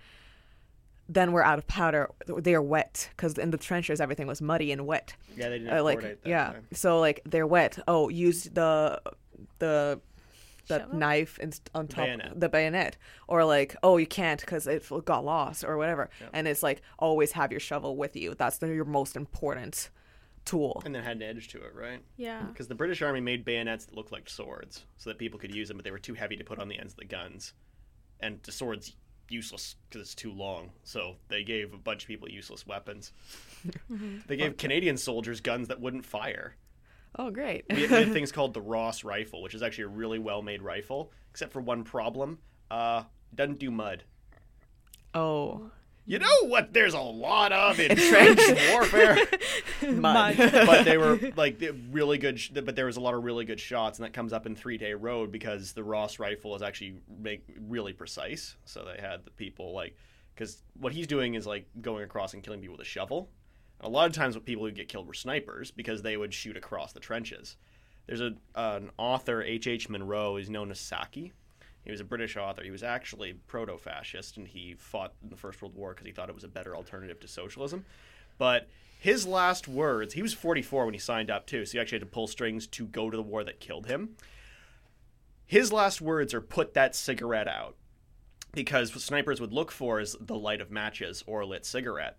[1.09, 2.11] then we're out of powder.
[2.27, 5.15] They are wet because in the trenches everything was muddy and wet.
[5.37, 6.67] Yeah, they didn't Uh, like coordinate that yeah, time.
[6.73, 7.79] so like they're wet.
[7.89, 9.01] Oh, use the
[9.59, 10.01] the
[10.69, 10.99] the Shovel?
[10.99, 12.39] knife in, on top Bayonet.
[12.39, 16.63] the bayonet or like oh you can't because it got lost or whatever and it's
[16.63, 19.89] like always have your shovel with you that's the, your most important
[20.45, 22.03] tool And then had an edge to it, right?
[22.19, 22.43] yeah.
[22.43, 25.69] Because the British Army made bayonets that looked like swords, so that people could use
[25.69, 27.55] them, but they were too heavy to put on the ends of the guns,
[28.21, 28.95] and the swords
[29.31, 30.71] useless because it's too long.
[30.85, 33.13] So they gave a bunch of people useless weapons.
[34.29, 36.55] They gave Canadian soldiers guns that wouldn't fire.
[37.19, 39.89] oh great We had, we had things called the Ross rifle, which is actually a
[39.89, 42.39] really well-made rifle, except for one problem:
[42.71, 43.03] uh,
[43.35, 44.05] doesn't do mud.
[45.15, 45.71] oh
[46.09, 46.73] You know what?
[46.73, 48.41] There's a lot of in trench
[48.71, 49.19] warfare.
[49.87, 52.41] mud, but they were like really good.
[52.41, 54.57] Sh- but there was a lot of really good shots, and that comes up in
[54.57, 58.57] Three Day Road because the Ross rifle is actually make really precise.
[58.65, 59.97] So they had the people like
[60.35, 63.29] because what he's doing is like going across and killing people with a shovel.
[63.79, 66.33] And a lot of times, what people who get killed were snipers because they would
[66.33, 67.59] shoot across the trenches.
[68.07, 69.67] There's a an author H.
[69.67, 69.91] H.
[69.91, 70.37] Munro.
[70.37, 71.35] He's known as Saki.
[71.89, 72.63] He was a British author.
[72.63, 76.29] He was actually proto-fascist, and he fought in the First World War because he thought
[76.29, 77.87] it was a better alternative to socialism.
[78.37, 78.69] But
[79.01, 82.07] his last words, he was 44 when he signed up too, so he actually had
[82.07, 84.17] to pull strings to go to the war that killed him.
[85.47, 87.75] His last words are put that cigarette out.
[88.53, 92.19] Because what snipers would look for is the light of matches or a lit cigarette.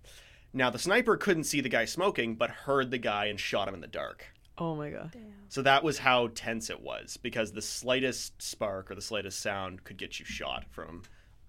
[0.52, 3.76] Now, the sniper couldn't see the guy smoking, but heard the guy and shot him
[3.76, 4.34] in the dark.
[4.60, 5.16] Oh my god
[5.48, 9.84] So that was how tense it was, because the slightest spark or the slightest sound
[9.84, 11.02] could get you shot from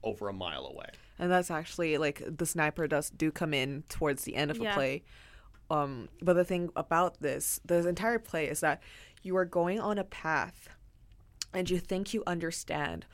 [0.02, 0.88] over a mile away.
[1.18, 4.64] and that's actually like the sniper does do come in towards the end of the
[4.64, 4.74] Yeah.
[4.74, 5.02] play
[5.70, 8.82] um but the thing about this the entire play is that
[9.22, 10.70] you are going on a path
[11.52, 13.04] and you think you understand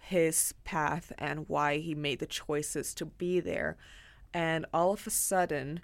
[0.00, 3.76] his path and why he made the choices to be there
[4.32, 5.80] and all of a sudden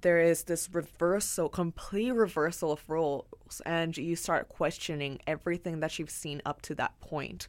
[0.00, 6.10] there is this reversal complete reversal of roles and you start questioning everything that you've
[6.10, 7.48] seen up to that point.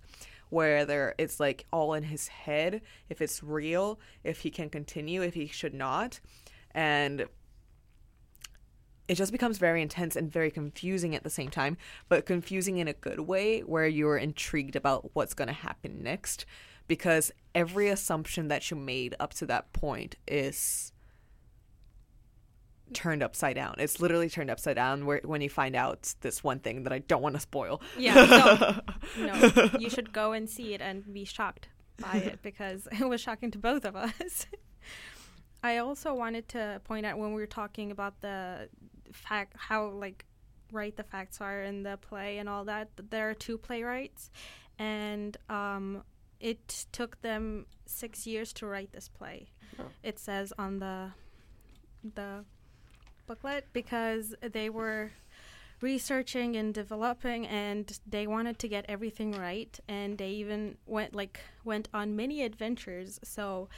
[0.50, 5.34] Whether it's like all in his head if it's real if he can continue if
[5.34, 6.20] he should not.
[6.72, 7.28] And
[9.08, 11.78] it just becomes very intense and very confusing at the same time,
[12.08, 16.46] but confusing in a good way where you're intrigued about what's going to happen next.
[16.88, 20.93] Because every assumption that you made up to that point is
[22.92, 23.76] turned upside down.
[23.78, 27.00] It's literally turned upside down where when you find out this one thing that I
[27.00, 27.82] don't want to spoil.
[27.98, 28.82] Yeah,
[29.18, 29.70] no, no.
[29.80, 31.70] You should go and see it and be shocked
[32.00, 34.48] by it because it was shocking to both of us.
[35.64, 38.68] I also wanted to point out when we were talking about the
[39.14, 40.26] fact how like
[40.72, 42.96] right the facts are in the play and all that.
[42.98, 44.30] that There are two playwrights,
[44.78, 46.04] and um,
[46.40, 49.50] it took them six years to write this play.
[50.04, 51.12] It says on the
[52.14, 52.44] the
[53.28, 55.12] booklet because they were
[55.82, 59.80] researching and developing and they wanted to get everything right.
[59.88, 63.20] And they even went like went on many adventures.
[63.24, 63.70] So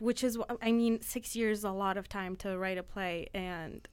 [0.00, 3.88] which is i mean 6 years a lot of time to write a play and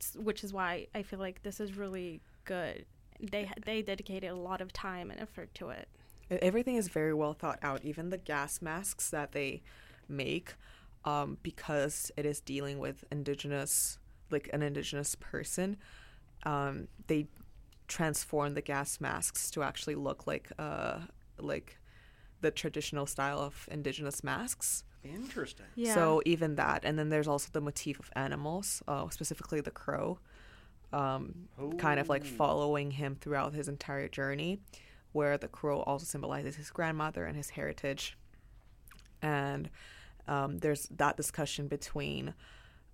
[0.00, 2.84] s- which is why i feel like this is really good.
[3.20, 5.88] They they dedicated a lot of time and effort to it.
[6.30, 7.84] Everything is very well thought out.
[7.84, 9.62] Even the gas masks that they
[10.08, 10.54] make,
[11.04, 13.98] um, because it is dealing with indigenous,
[14.30, 15.76] like an indigenous person,
[16.44, 17.26] um, they
[17.88, 21.00] transform the gas masks to actually look like, uh,
[21.38, 21.78] like
[22.40, 24.84] the traditional style of indigenous masks.
[25.04, 25.66] Interesting.
[25.74, 29.70] yeah So even that, and then there's also the motif of animals, uh, specifically the
[29.72, 30.18] crow,
[30.92, 32.28] um, kind of like Oh.
[32.36, 34.60] following him throughout his entire journey,
[35.12, 38.16] where the crow also symbolizes his grandmother and his heritage.
[39.20, 39.70] And
[40.28, 42.34] um, there's that discussion between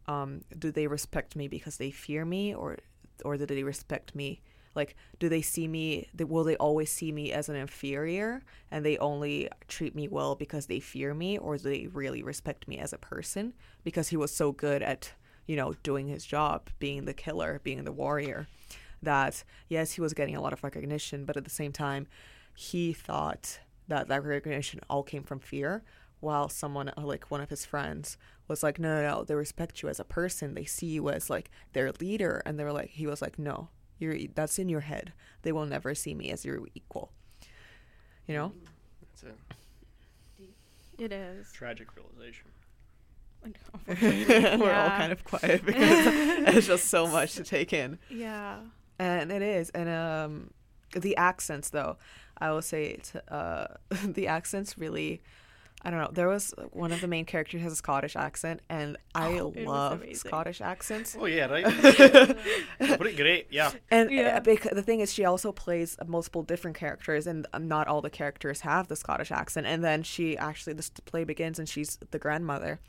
[0.06, 2.78] um, do they respect me because they fear me, or
[3.24, 4.40] or do they respect me?
[4.74, 6.08] Like, do they see me?
[6.18, 10.66] Will they always see me as an inferior, and they only treat me well because
[10.66, 13.52] they fear me, or do they really respect me as a person
[13.84, 15.12] because he was so good at,
[15.46, 18.46] you know, doing his job, being the killer, being the warrior?
[19.02, 22.06] That yes, he was getting a lot of recognition, but at the same time,
[22.54, 25.82] he thought that that recognition all came from fear,
[26.20, 28.16] while someone uh, like one of his friends
[28.48, 30.54] was like, no, no, no, they respect you as a person.
[30.54, 33.68] They see you as like their leader, and they were like, he was like, no,
[33.98, 35.12] you're that's in your head.
[35.42, 37.12] They will never see me as your equal.
[38.26, 38.52] You know,
[39.00, 42.46] That's a it is tragic realization.
[43.86, 46.06] we're all kind of quiet because
[46.56, 47.98] it's just so much to take in.
[48.10, 48.58] yeah
[48.98, 50.50] and it is and um
[50.96, 51.96] the accents though
[52.38, 55.22] i will say it's, uh the accents really
[55.84, 58.96] i don't know there was one of the main characters has a scottish accent and
[59.14, 61.64] i Oh, love scottish accents Oh yeah, right.
[62.98, 63.46] Pretty great.
[63.50, 63.70] Yeah.
[63.90, 64.36] and Yeah.
[64.36, 68.00] uh, bec- the thing is she also plays multiple different characters and um, not all
[68.00, 71.98] the characters have the scottish accent and then she actually this play begins and she's
[72.10, 72.80] the grandmother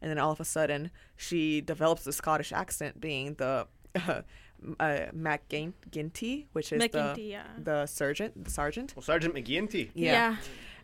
[0.00, 3.66] and then all of a sudden she develops the scottish accent being the
[4.08, 4.22] uh,
[4.80, 7.42] uh, McGinty, which is the yeah.
[7.58, 8.94] the sergeant, the sergeant.
[8.96, 9.90] Well, Sergeant McGinty.
[9.94, 10.36] Yeah.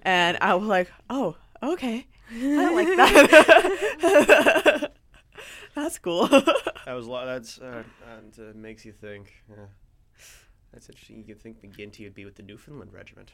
[0.03, 2.07] And I was like, oh, okay.
[2.31, 4.92] I don't like that.
[5.75, 6.27] That's cool.
[6.29, 7.27] That was a lot.
[7.27, 7.85] That's uh,
[8.16, 9.33] and uh, makes you think.
[9.49, 9.66] Yeah.
[10.73, 11.18] That's interesting.
[11.18, 13.33] You could think McGinty would be with the Newfoundland Regiment.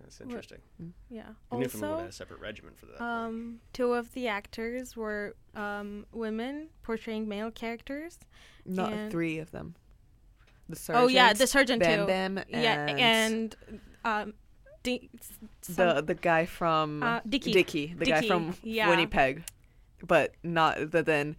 [0.00, 0.58] That's interesting.
[1.08, 3.02] yeah The Newfoundland would also have a separate regiment for that.
[3.02, 8.18] Um, two of the actors were um, women portraying male characters.
[8.64, 9.74] Not And- three of them.
[10.68, 11.04] The sergeant.
[11.04, 12.06] oh yeah, the sergeant Bam too.
[12.06, 13.56] Bam, yeah, and, and
[14.04, 14.34] um,
[14.86, 15.10] Di-
[15.68, 17.52] the some- the guy from Uh, Dicky.
[17.52, 18.88] Dicky, the guy from yeah.
[18.88, 19.42] Winnipeg,
[20.06, 21.36] but not the then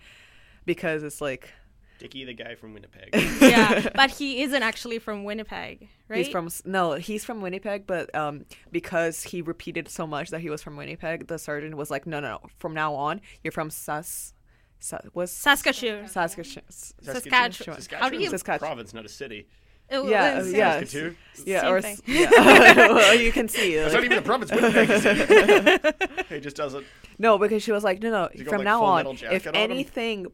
[0.65, 1.53] because it's like
[1.99, 3.09] Dickie, the guy from Winnipeg.
[3.41, 6.17] yeah, but he isn't actually from Winnipeg, right?
[6.17, 10.49] He's from no, he's from Winnipeg, but um, because he repeated so much that he
[10.49, 12.49] was from Winnipeg, the sergeant was like, no, no, no.
[12.59, 14.33] From now on, you're from Sas,
[14.79, 16.07] Sa- was Saskatchewan.
[16.07, 16.63] Saskatchewan.
[16.69, 17.81] Saskatchewan.
[17.99, 18.29] How do you?
[18.29, 18.67] Saskatchewan.
[18.69, 19.47] province, not a city.
[19.91, 20.79] Oh, Yeah, it's- yeah.
[20.79, 21.17] Saskatoon.
[21.45, 21.97] Yeah, Same or thing.
[22.07, 22.29] yeah.
[22.87, 23.75] well, you can see.
[23.75, 24.51] It's like- not even a province.
[24.51, 26.25] Winnipeg is a city.
[26.29, 26.85] He just doesn't.
[27.19, 28.29] no, because she was like, no, no.
[28.33, 29.55] he got, From like, now on, if on him?
[29.55, 30.27] anything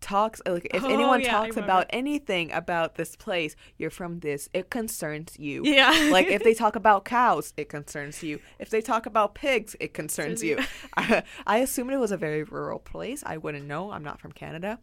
[0.00, 4.48] talks, like if Oh, anyone yeah, talks about anything about this place, you're from this.
[4.52, 5.62] It concerns you.
[5.64, 6.08] Yeah.
[6.12, 8.38] like if they talk about cows, it concerns you.
[8.58, 10.58] If they talk about pigs, it concerns you.
[10.96, 13.22] I, I assumed it was a very rural place.
[13.26, 13.90] I wouldn't know.
[13.90, 14.78] I'm not from Canada.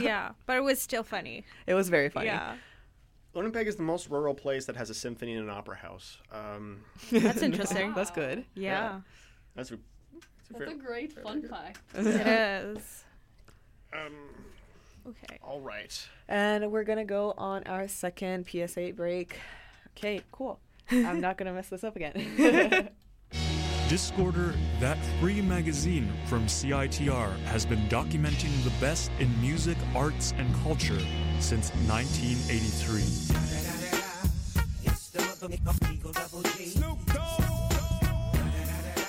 [0.00, 1.44] yeah, but it was still funny.
[1.66, 2.26] It was very funny.
[2.26, 2.54] Yeah,
[3.34, 6.18] Winnipeg is the most rural place that has a symphony and an opera house.
[6.30, 6.80] Um,
[7.12, 7.92] that's interesting.
[7.94, 8.44] That's good.
[8.54, 9.00] yeah,
[9.54, 9.76] that's a,
[10.12, 11.80] that's a That's a fair- great fun fact.
[11.94, 13.04] it is.
[13.94, 14.12] um,
[15.04, 15.36] Okay.
[15.42, 16.08] all right.
[16.28, 19.36] And we're gonna go on our second PSA break.
[19.96, 20.60] Okay, cool.
[20.90, 22.90] I'm not gonna mess this up again.
[23.92, 30.48] Discorder, that free magazine from CITR, has been documenting the best in music, arts, and
[30.62, 30.98] culture
[31.40, 33.02] since 1983.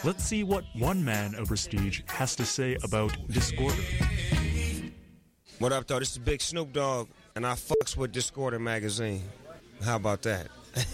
[0.03, 3.85] Let's see what one man of prestige has to say about Discorder.
[5.59, 5.99] What up, though?
[5.99, 7.07] This is Big Snoop Dogg,
[7.37, 9.21] and I fucks with Discorder magazine.
[9.81, 10.47] How about that?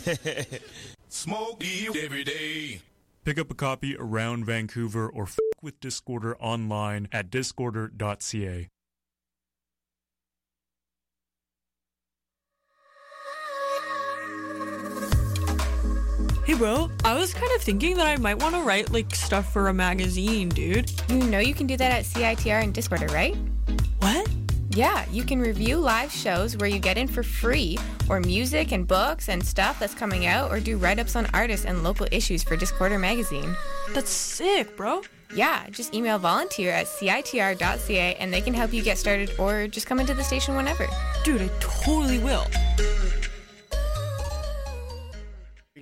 [1.09, 2.81] Smoke you every day.
[3.29, 8.69] Pick up a copy around Vancouver or f with Discorder online at discorder.ca.
[16.43, 19.53] Hey bro, I was kind of thinking that I might want to write like stuff
[19.53, 20.91] for a magazine, dude.
[21.07, 23.37] You know you can do that at CITR and Discorder, right?
[23.99, 24.27] What?
[24.71, 28.87] Yeah, you can review live shows where you get in for free, or music and
[28.87, 32.43] books and stuff that's coming out, or do write ups on artists and local issues
[32.43, 33.55] for Discorder magazine.
[33.93, 35.01] That's sick, bro.
[35.33, 39.87] Yeah, just email volunteer at citr.ca and they can help you get started or just
[39.87, 40.87] come into the station whenever.
[41.23, 42.45] Dude, I totally will.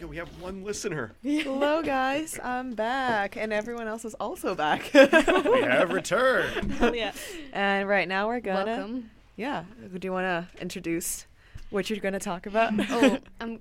[0.08, 1.12] We have one listener.
[1.22, 2.40] Hello, guys.
[2.42, 4.90] I'm back, and everyone else is also back.
[4.94, 6.72] We have returned.
[6.74, 7.12] Hell yeah.
[7.52, 8.66] And right now we're gonna.
[8.66, 9.12] Welcome.
[9.36, 9.66] Yeah.
[9.92, 11.28] Do you want to introduce
[11.72, 12.72] what you're gonna talk about?
[12.90, 13.60] oh, I'm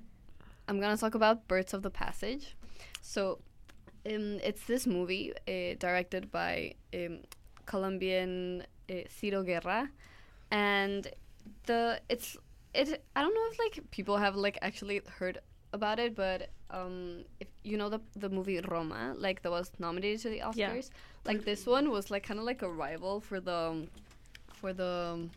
[0.68, 2.57] I'm gonna talk about Birds of the Passage.
[3.03, 3.38] So,
[4.07, 7.20] um, it's this movie uh, directed by um,
[7.66, 9.90] Colombian uh, Ciro Guerra,
[10.53, 11.09] and
[11.66, 12.36] the it's
[12.72, 13.05] it.
[13.16, 15.40] I don't know if like people have like actually heard
[15.77, 20.20] about it, but um, if you know the the movie Roma, like that was nominated
[20.22, 20.81] to the Oscars, Yeah.
[21.24, 23.89] like this one was like kind of like a rival for the um,
[24.61, 25.31] for the um,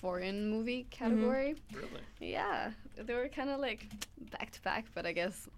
[0.00, 1.54] foreign movie category.
[1.72, 2.02] Really?
[2.18, 3.86] Yeah, they were kind of like
[4.30, 5.48] back to back, but I guess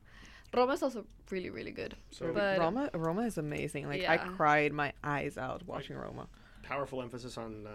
[0.54, 1.94] Roma is also really really good.
[2.10, 3.86] So but Roma, Roma is amazing.
[3.88, 6.26] Like I cried my eyes out watching Roma.
[6.62, 7.70] powerful emphasis on uh,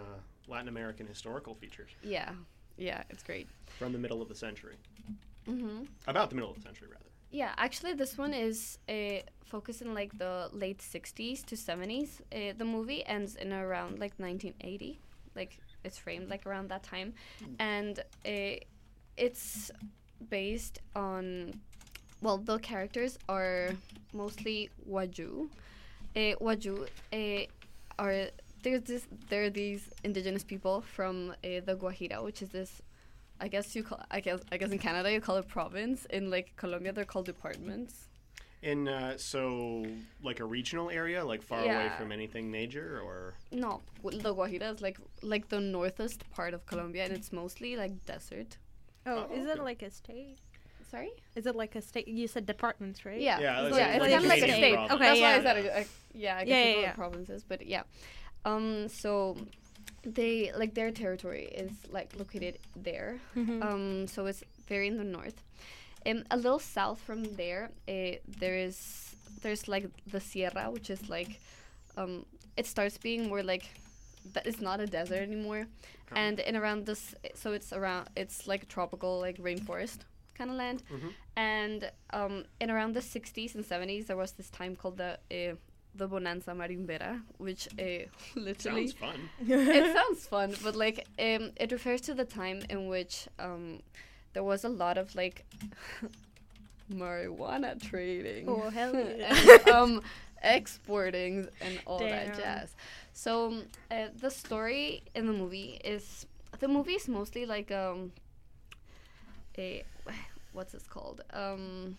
[0.52, 2.32] Latin American historical features yeah,
[2.76, 3.46] yeah, it's great.
[3.78, 4.76] from the middle of the century.
[5.48, 7.04] Hmm About the middle of the century, rather.
[7.30, 12.20] Yeah, actually, this one is uh, focused in like the late '60s to '70s.
[12.32, 14.98] Uh, the movie ends in around like 1980,
[15.34, 17.14] like it's framed like around that time,
[17.58, 18.56] and uh,
[19.16, 19.70] it's
[20.30, 21.52] based on.
[22.20, 23.70] Well, the characters are
[24.12, 25.48] mostly Waju.
[26.16, 27.46] Uh, Waju uh,
[27.98, 28.30] are
[28.62, 32.82] there's this there are these indigenous people from uh, the Guajira, which is this
[33.40, 36.06] I guess you call I guess I guess in Canada you call it province.
[36.10, 38.08] In like Colombia they're called departments.
[38.60, 39.86] In uh, so
[40.22, 44.74] like a regional area, like far away from anything major, or No, w- the Guajira
[44.74, 48.58] is like like the northest part of Colombia, and it's mostly like desert.
[49.06, 49.52] Oh, Oh, is okay.
[49.52, 50.38] it like a state?
[50.90, 51.10] Sorry.
[51.36, 52.08] Is it like a state?
[52.08, 53.20] You said departments, right?
[53.20, 54.74] Yeah, Yeah, yeah, it's yeah like- it's like kind of like a Canadian state.
[54.74, 54.92] province.
[54.94, 55.26] Okay, That's yeah.
[55.32, 55.72] why I said it.
[55.72, 56.92] I, yeah, I guess Yeah, you yeah, call it yeah.
[56.94, 57.82] provinces, but yeah.
[58.44, 59.36] Um, so
[60.14, 63.18] they like their territory is like located there.
[63.36, 63.62] Mhm.
[63.62, 65.42] Um, so it's very in the north.
[66.06, 71.08] Um, a little south from there, uh, there is there's like the Sierra, which is
[71.08, 71.40] like,
[71.96, 72.24] um,
[72.56, 73.64] it starts being more like,
[74.34, 75.66] th- it's not a desert anymore,
[76.16, 79.98] and in around this, so it's around it's like tropical like rainforest
[80.34, 81.12] kind of land, Mhm.
[81.36, 85.54] and um, in around the 60s and 70s there was this time called the uh,
[85.94, 89.30] the Bonanza Marimbera, which uh, literally sounds fun.
[89.48, 93.80] it sounds fun, but like um, it refers to the time in which um,
[94.32, 95.44] there was a lot of like
[96.92, 98.44] marijuana trading.
[98.48, 99.34] Oh, hell yeah.
[99.34, 100.02] and, um,
[100.42, 102.10] exporting and all Damn.
[102.10, 102.74] that jazz.
[103.12, 106.26] So um, uh, the story in the movie is
[106.60, 108.12] the movie is mostly like um
[109.56, 109.84] a
[110.52, 111.96] what's this called um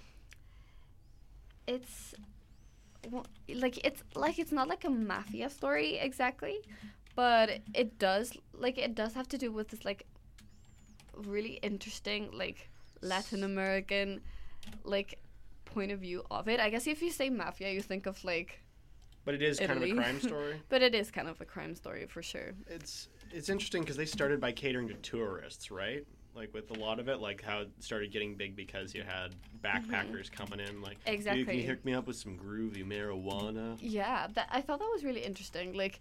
[1.68, 2.28] it's well,
[3.56, 6.58] like it's like it's not like a mafia story exactly
[7.16, 10.06] but it does like it does have to do with this like
[11.16, 12.70] really interesting like
[13.02, 14.22] latin american
[14.84, 15.20] like
[15.66, 18.62] point of view of it i guess if you say mafia you think of like
[19.26, 20.62] But it is kind of a crime story.
[20.70, 24.06] but it is kind of a crime story for sure It's it's interesting because they
[24.08, 26.04] started by catering to tourists, right?
[26.40, 29.36] Like with a lot of it, like how it started getting big because you had
[29.62, 31.62] backpackers coming in, like, "You- can Exactly.
[31.62, 33.78] you hook me up with some groovy marijuana?
[33.82, 35.74] Yeah, that I thought that was really interesting.
[35.74, 36.00] Like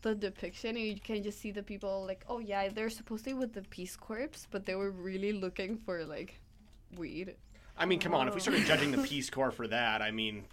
[0.00, 3.34] the depiction, you can just see the people like, oh yeah, they're supposed to be
[3.34, 6.40] with the Peace Corps, but they were really looking for like
[6.96, 7.36] weed.
[7.76, 9.04] I mean, come on, if we started judging the Oh.
[9.04, 10.44] Peace Corps for that, I mean,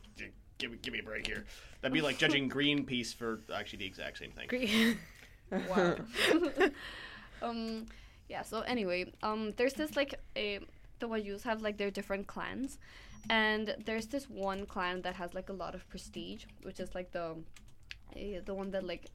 [0.57, 1.45] give me give me a break here.
[1.79, 4.47] That'd be like judging Greenpeace for actually the exact same thing.
[4.49, 4.97] Green-
[5.69, 5.95] Wow.
[7.41, 7.85] um,
[8.29, 8.41] yeah.
[8.41, 10.59] So anyway, um, there's this like a
[10.99, 12.77] the Wayus have like their different clans,
[13.29, 17.11] and there's this one clan that has like a lot of prestige, which is like
[17.11, 17.35] the
[18.15, 19.05] uh, the one that like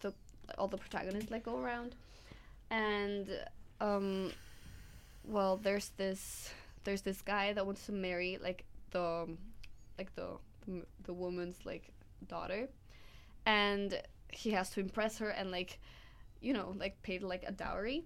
[0.00, 0.12] the
[0.58, 1.94] all the protagonists like go around,
[2.70, 3.28] and
[3.80, 4.32] um,
[5.24, 6.50] well, there's this
[6.84, 9.28] there's this guy that wants to marry like the
[9.98, 10.38] like the
[11.04, 11.90] the woman's like
[12.28, 12.68] daughter,
[13.44, 14.00] and
[14.30, 15.78] he has to impress her and like
[16.40, 18.04] you know like pay like a dowry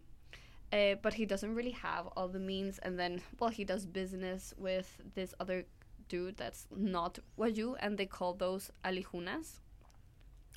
[0.73, 4.53] uh, but he doesn't really have all the means and then well he does business
[4.59, 5.65] with this other
[6.09, 9.61] dude that's not Wayu and they call those alihunas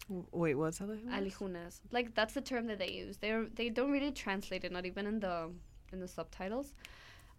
[0.10, 0.90] W- Wait, what's that?
[1.08, 4.86] alihunas like that's the term that they use they're they don't really translate it not
[4.86, 5.50] even in the
[5.94, 6.74] in the subtitles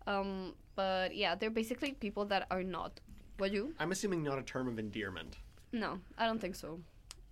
[0.07, 3.01] um but yeah they're basically people that are not
[3.39, 5.37] Wayu I'm assuming not a term of endearment.
[5.73, 6.81] no, I don't think so.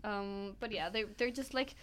[0.02, 1.74] Um, but yeah, they they're just like,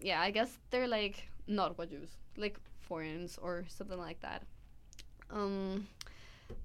[0.00, 2.08] yeah, I guess they're like not Wajus,
[2.40, 4.42] like foreigners or something like that.
[5.30, 5.86] Um,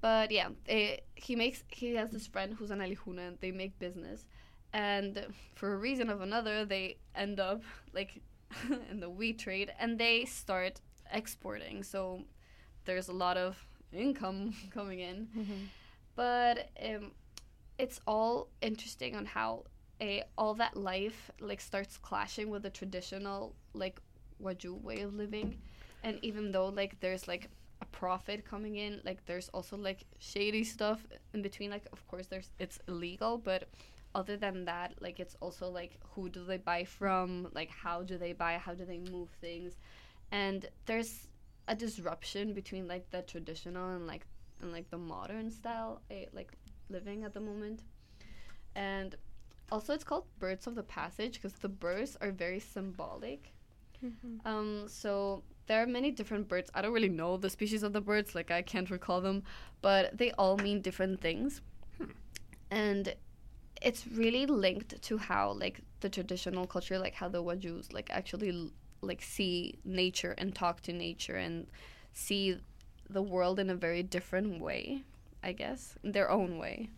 [0.00, 3.78] but yeah, eh, he makes he has this friend who's an alihuna, and they make
[3.78, 4.26] business,
[4.72, 7.62] and for a reason of another, they end up
[7.92, 8.20] like
[8.90, 10.80] in the wheat trade, and they start
[11.12, 11.82] exporting.
[11.82, 12.22] So
[12.84, 15.28] there's a lot of income coming in
[16.16, 17.12] but um,
[17.78, 19.64] it's all interesting on how
[20.00, 24.00] a all that life like starts clashing with the traditional like
[24.42, 25.58] Waju way of living,
[26.02, 27.48] and even though like there's like
[27.80, 31.70] a profit coming in, like there's also like shady stuff in between.
[31.70, 33.68] Like of course there's it's illegal, but
[34.14, 37.48] other than that, like it's also like who do they buy from?
[37.54, 38.58] Like how do they buy?
[38.58, 39.76] How do they move things?
[40.32, 41.28] And there's
[41.68, 44.26] a disruption between like the traditional and like
[44.60, 46.52] and like the modern style eh, like
[46.88, 47.82] living at the moment
[48.74, 49.16] and
[49.72, 53.52] also it's called birds of the passage because the birds are very symbolic
[54.44, 56.70] um so there are many different birds.
[56.74, 59.42] I don't really know the species of the birds like i can't recall them
[59.82, 61.60] but they all mean different things.
[62.70, 63.14] And
[63.82, 68.70] it's really linked to how like the traditional culture like how the wajus like actually
[69.02, 71.66] like see nature and talk to nature and
[72.12, 72.56] see
[73.10, 75.02] the world in a very different way
[75.42, 76.88] i guess in their own way.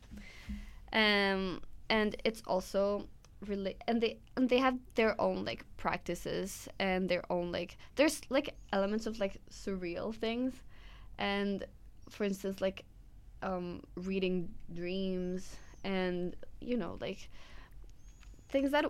[0.93, 3.09] Um and it's also
[3.47, 8.21] really and they and they have their own like practices and their own like there's
[8.31, 10.55] like elements of like surreal things.
[11.19, 11.65] And
[12.11, 12.85] for instance like
[13.43, 17.29] um reading dreams and you know like
[18.49, 18.85] things that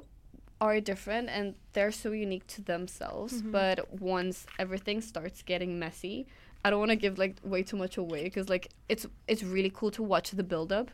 [0.60, 3.42] are different and they're so unique to themselves.
[3.42, 3.52] Mhm.
[3.52, 6.26] but once everything starts getting messy
[6.64, 9.70] i don't want to give like way too much away because like it's it's really
[9.70, 10.90] cool to watch the build up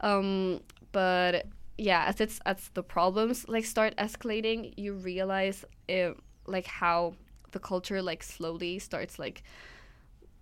[0.00, 0.60] um
[0.92, 6.16] but yeah as it's as the problems like start escalating you realize it,
[6.46, 7.14] like how
[7.52, 9.42] the culture like slowly starts like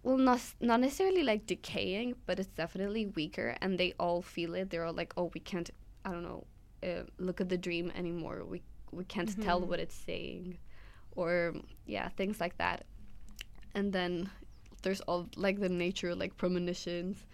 [0.02, 4.70] well not not necessarily like decaying but it's definitely weaker and they all feel it.
[4.70, 5.70] They're all like oh we can't
[6.04, 6.44] i don't know
[6.82, 8.44] uh, look at the dream anymore.
[8.44, 9.68] We we can't tell Mhm.
[9.68, 10.58] what it's saying
[11.16, 11.54] or
[11.86, 12.84] yeah things like that.
[13.74, 14.30] And then
[14.82, 17.24] there's all like the nature like premonitions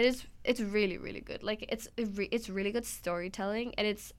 [0.00, 1.42] it is it's really really good.
[1.42, 1.88] Like it's
[2.18, 4.12] re- it's really good storytelling and it's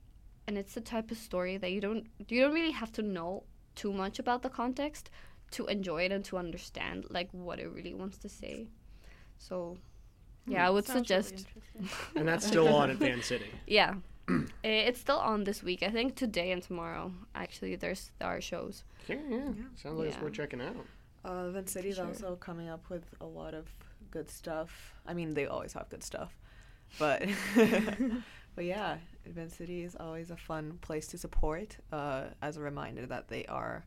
[0.46, 3.44] and it's the type of story that you don't you don't really have to know
[3.74, 5.10] too much about the context
[5.52, 8.68] to enjoy it and to understand like what it really wants to say.
[9.38, 9.78] So
[10.46, 11.46] yeah i would Sounds really suggest
[12.16, 13.50] And that's still on at Van City.
[13.66, 13.94] yeah.
[14.64, 15.82] Eh, it's still on this week.
[15.82, 18.84] I think today and tomorrow actually there's there are shows.
[19.08, 19.50] Yeah, yeah.
[19.74, 20.76] Sounds like it's worth checking out.
[21.24, 22.06] Uh, Van City's Sure.
[22.06, 23.66] also coming up with a lot of
[24.12, 24.94] good stuff.
[25.06, 26.32] I mean, they always have good stuff,
[26.98, 27.22] but
[28.54, 31.76] but yeah, Van City is always a fun place to support.
[31.90, 33.84] Uh, as a reminder that they are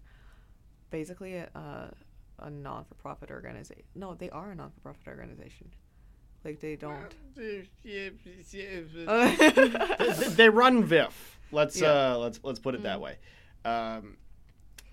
[0.89, 1.93] basically a, a,
[2.39, 3.83] a non-for-profit organization.
[3.95, 5.71] No, they are a non-for-profit organization.
[6.43, 7.13] Like they don't.
[7.35, 7.67] they,
[10.35, 11.39] they run VIFF.
[11.51, 12.13] Let's Yeah.
[12.13, 13.01] uh, let's let's put it that Mm.
[13.01, 13.17] way.
[13.63, 14.17] Um,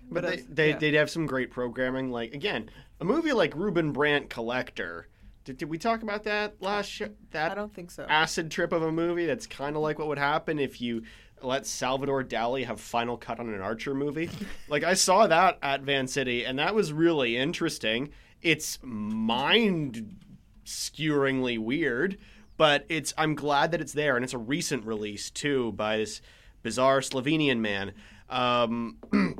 [0.09, 0.77] but But they they yeah.
[0.77, 2.11] they'd have some great programming.
[2.11, 2.69] Like again,
[2.99, 5.07] a movie like Ruben Brandt Collector.
[5.45, 7.09] Did, did we talk about that last show?
[7.31, 8.05] That I don't think so.
[8.07, 9.25] acid trip of a movie.
[9.25, 11.03] That's kind of like what would happen if you
[11.41, 14.29] let Salvador Dali have final cut on an Archer movie.
[14.69, 18.09] like I saw that at Van City, and that was really interesting.
[18.41, 20.17] It's mind
[20.63, 22.17] skeweringly weird,
[22.55, 26.21] but it's I'm glad that it's there, and it's a recent release too by this
[26.61, 27.93] bizarre Slovenian man.
[28.29, 28.97] Um,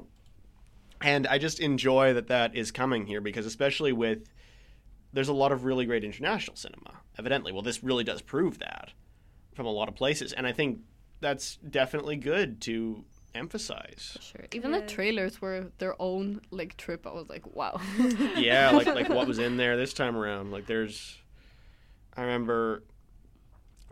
[1.01, 4.29] and I just enjoy that that is coming here because especially with
[5.13, 6.91] there's a lot of really great international cinema.
[7.17, 8.91] Evidently, well, this really does prove that
[9.53, 10.79] from a lot of places, and I think
[11.21, 13.05] that's definitely good to
[13.35, 14.17] emphasize.
[14.21, 14.45] Sure.
[14.53, 17.07] Even the trailers were their own like trip.
[17.07, 17.79] I was like, wow.
[18.35, 20.51] yeah, like like what was in there this time around.
[20.51, 21.17] Like there's,
[22.15, 22.83] I remember.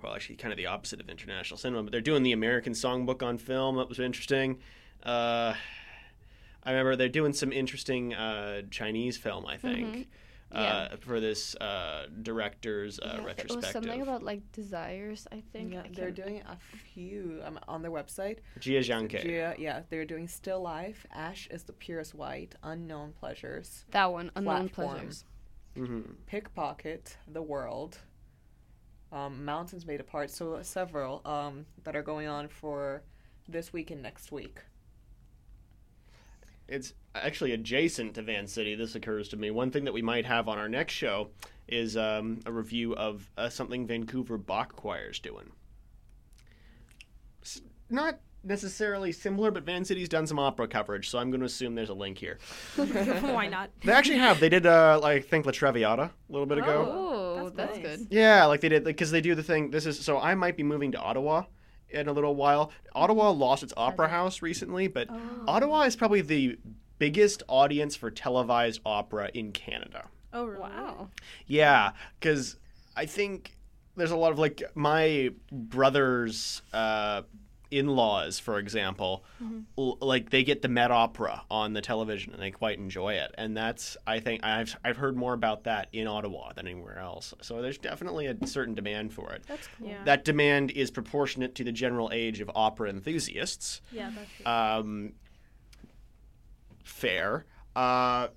[0.04, 3.22] Well, actually, kind of the opposite of international cinema, but they're doing the American Songbook
[3.22, 3.78] on film.
[3.78, 4.58] That was interesting.
[5.04, 5.54] Uh,
[6.64, 9.46] I remember they're doing some interesting uh, Chinese film.
[9.46, 9.88] I think.
[9.88, 10.06] Mhm.
[10.54, 15.28] Uh, for this uh, director's uh, Yeah, it was something about like desires.
[15.32, 15.74] I think.
[15.74, 16.58] Yeah, I they're doing a
[16.94, 18.40] few um, on their website.
[18.60, 19.24] Jia Zhangke.
[19.24, 23.86] Jia, yeah, they're doing Still Life, Ash is the Purest White, Unknown Pleasures.
[23.92, 25.26] That one, Unknown Platform, Pleasures.
[25.78, 26.16] Mhm.
[26.26, 28.00] Pickpocket, The World,
[29.12, 30.30] um, Mountains May Depart.
[30.30, 33.04] So several um, that are going on for
[33.48, 34.60] this week and next week.
[36.72, 38.76] It's actually adjacent to Van City.
[38.76, 39.52] This occurs to me.
[39.52, 41.30] One thing that we might have on our next show
[41.68, 45.52] is um, a review of uh, something Vancouver Bach Choir's doing.
[47.44, 51.46] S- not necessarily similar, but Van City's done some opera coverage, so I'm going to
[51.46, 52.40] assume there's a link here.
[52.76, 53.70] Why not?
[53.84, 54.40] They actually have.
[54.40, 56.88] They did, uh, like, I think La Traviata a little bit ago.
[56.90, 58.08] Oh, that's, good.
[58.10, 59.72] Yeah, like they did because they do the thing.
[59.72, 61.44] This is so I might be moving to Ottawa
[61.92, 62.72] in a little while.
[62.94, 65.08] Ottawa lost its opera house recently, but
[65.48, 66.58] Ottawa is probably the
[67.00, 70.08] biggest audience for televised opera in Canada.
[70.34, 70.62] Oh, really?
[70.62, 71.10] Wow.
[71.48, 72.58] Yeah, because
[72.96, 73.52] I think
[73.96, 77.24] there's a lot of like my brother's uh,
[77.72, 79.24] in-laws, for example,
[79.78, 83.34] l- like they get the Met Opera on the television and they quite enjoy it,
[83.38, 87.34] and that's I think I've I've heard more about that in Ottawa than anywhere else.
[87.42, 89.44] So there's definitely a certain demand for it.
[89.48, 89.88] That's cool.
[89.88, 90.04] Yeah.
[90.04, 93.82] That demand is proportionate to the general age of opera enthusiasts.
[93.92, 94.46] Yeah, that's true.
[94.46, 95.14] Um,
[96.84, 97.46] fair.
[97.76, 98.28] Uh,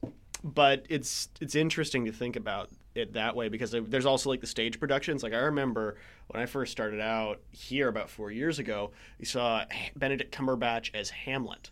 [0.43, 4.47] but it's it's interesting to think about it that way because there's also like the
[4.47, 5.23] stage productions.
[5.23, 5.97] Like I remember
[6.29, 9.65] when I first started out here about four years ago, we saw
[9.97, 11.71] Benedict Cumberbatch as Hamlet.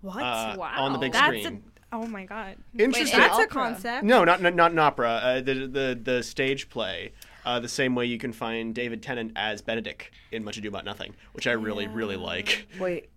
[0.00, 0.22] What?
[0.22, 1.64] uh, on the big That's screen.
[1.92, 2.56] A, oh my god.
[2.78, 3.18] Interesting.
[3.18, 4.04] That's a concept.
[4.04, 5.10] No, not not, not an opera.
[5.10, 7.12] Uh, the the the stage play.
[7.44, 10.84] Uh, the same way you can find David Tennant as Benedict in Much Ado About
[10.84, 12.66] Nothing, which I really really like.
[12.80, 13.08] Wait,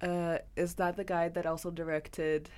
[0.00, 2.50] uh, is that the guy that also directed,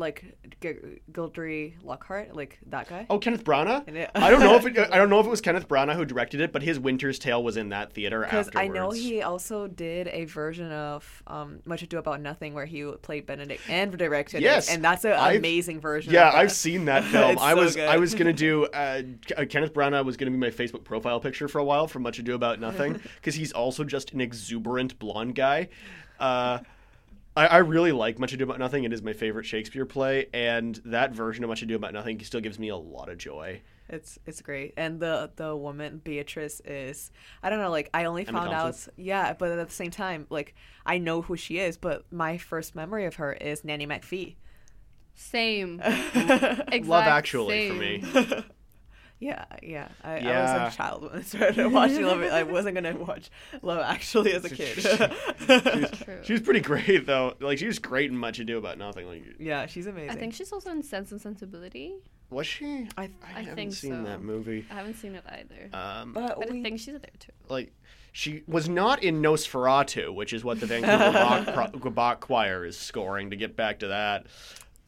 [0.00, 0.74] like, G-
[1.12, 2.34] Gilderoy Lockhart?
[2.34, 3.06] Like, that guy?
[3.08, 3.86] Oh, Kenneth Branagh.
[3.88, 6.04] It- I don't know if it, I don't know if it was Kenneth Branagh who
[6.04, 8.50] directed it, but his Winter's Tale was in that theater Because.
[8.56, 12.82] I know he also did a version of um, Much Ado About Nothing where he
[13.02, 16.12] played Benedict and directed Yes, it, and that's an I've- amazing version.
[16.12, 16.30] Yeah.
[16.34, 17.38] I've seen that film.
[17.38, 17.88] I so was good.
[17.88, 19.02] I was gonna do uh,
[19.36, 22.18] uh, Kenneth Branagh was gonna be my Facebook profile picture for a while for Much
[22.18, 25.68] Ado About Nothing because he's also just an exuberant blonde guy.
[26.18, 26.58] Uh,
[27.36, 28.84] I, I really like Much Ado About Nothing.
[28.84, 32.40] It is my favorite Shakespeare play, and that version of Much Ado About Nothing still
[32.40, 33.62] gives me a lot of joy.
[33.88, 37.10] It's it's great, and the the woman Beatrice is
[37.42, 40.26] I don't know like I only Emma found out yeah, but at the same time
[40.30, 40.54] like
[40.86, 44.36] I know who she is, but my first memory of her is Nanny McPhee.
[45.16, 45.78] Same.
[46.14, 48.44] Love Exact Actually for me.
[49.20, 49.28] same.
[49.30, 49.88] Yeah, yeah.
[50.02, 52.22] I, I was a child when I started watching Love.
[52.22, 53.30] I wasn't gonna watch
[53.62, 54.74] Love Actually as a kid.
[54.76, 54.84] She's
[56.02, 56.18] true.
[56.22, 57.34] She was pretty great though.
[57.40, 59.06] Like she was great in Much Ado About Nothing.
[59.06, 60.10] Like yeah, she's amazing.
[60.10, 61.94] I think she's also in Sense and Sensibility.
[62.30, 62.88] was she?
[62.96, 64.02] I, I haven't think seen so.
[64.10, 64.64] that movie.
[64.70, 65.68] I haven't seen it either.
[65.72, 67.32] Um, but but we, I think she's there too.
[67.48, 67.72] like
[68.12, 72.76] she was not in Nosferatu, which is what the Vancouver Bach, Pro- Bach Choir is
[72.76, 73.30] scoring.
[73.30, 74.26] To get back to that,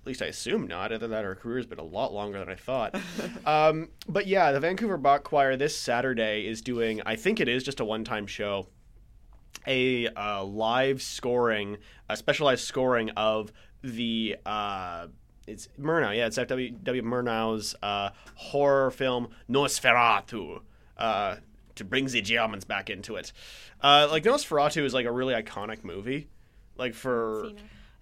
[0.02, 0.86] at least I assume not.
[0.86, 3.00] Other than that, her career's been a lot longer than I thought.
[3.46, 7.00] um, but yeah, the Vancouver Bach Choir this Saturday is doing.
[7.06, 8.66] I think it is just a one-time show.
[9.64, 11.76] A uh, live scoring,
[12.08, 14.36] a specialized scoring of the.
[14.44, 15.06] Uh,
[15.46, 16.72] it's Murnau, yeah, it's F.W.
[16.82, 17.02] W.
[17.02, 20.62] Murnau's uh, horror film Nosferatu.
[20.96, 21.36] Uh,
[21.74, 23.32] to bring the Germans back into it,
[23.80, 26.28] uh, like Nosferatu is like a really iconic movie,
[26.76, 27.52] like for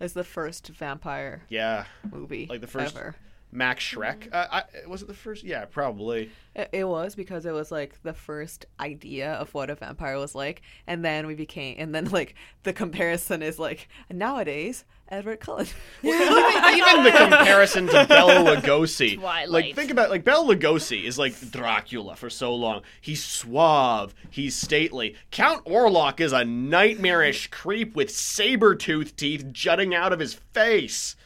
[0.01, 3.15] it's the first vampire yeah, movie like the first ever.
[3.53, 4.33] Max Schreck.
[4.33, 5.43] Uh, I, was it the first?
[5.43, 6.31] Yeah, probably.
[6.55, 10.35] It, it was because it was like the first idea of what a vampire was
[10.35, 15.67] like, and then we became, and then like the comparison is like nowadays Edward Cullen.
[16.03, 19.19] even the comparison to Bela Lugosi.
[19.51, 22.83] Like think about like Bela Lugosi is like Dracula for so long.
[23.01, 25.17] He's suave, he's stately.
[25.31, 31.17] Count Orlok is a nightmarish creep with saber tooth teeth jutting out of his face.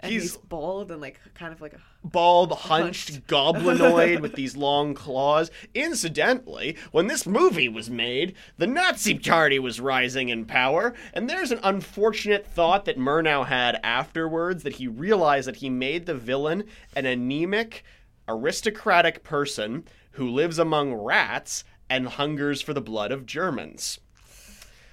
[0.00, 4.56] and He's, he's bald and like kind of like a bald, hunched goblinoid with these
[4.56, 5.50] long claws.
[5.74, 11.50] Incidentally, when this movie was made, the Nazi Party was rising in power, and there's
[11.50, 16.64] an unfortunate thought that Murnau had afterwards that he realized that he made the villain
[16.94, 17.84] an anemic,
[18.28, 23.98] aristocratic person who lives among rats and hungers for the blood of Germans.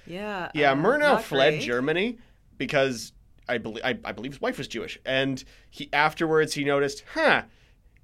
[0.06, 0.50] Yeah.
[0.54, 1.62] Yeah, uh, Murnau fled great.
[1.62, 2.18] Germany
[2.58, 3.11] because
[3.48, 7.42] I believe I, I believe his wife was Jewish, and he afterwards he noticed, huh,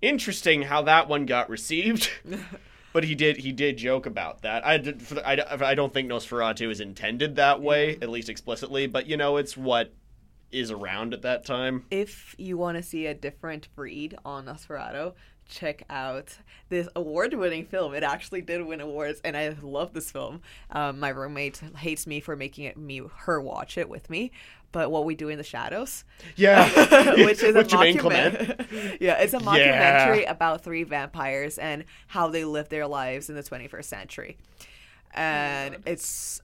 [0.03, 2.11] interesting how that one got received.
[2.93, 4.67] but he did he did joke about that.
[4.67, 8.87] I did, I, I don't think Nosferatu is intended that way, at least explicitly.
[8.87, 9.93] But you know, it's what
[10.51, 11.85] is around at that time.
[11.91, 15.15] If you want to see a different breed on Nosferatu,
[15.49, 16.37] check out
[16.69, 17.95] this award-winning film.
[17.95, 20.43] It actually did win awards, and I love this film.
[20.71, 24.31] Um, my roommate hates me for making it me her watch it with me.
[24.71, 26.05] But what we do in the shadows,
[26.37, 26.69] Yeah,
[27.25, 28.99] which is a With Jermaine mockumentary.
[29.01, 33.43] yeah, it's a mockumentary about three vampires and how they live their lives in the
[33.43, 34.37] 21st century,
[35.15, 36.43] and it's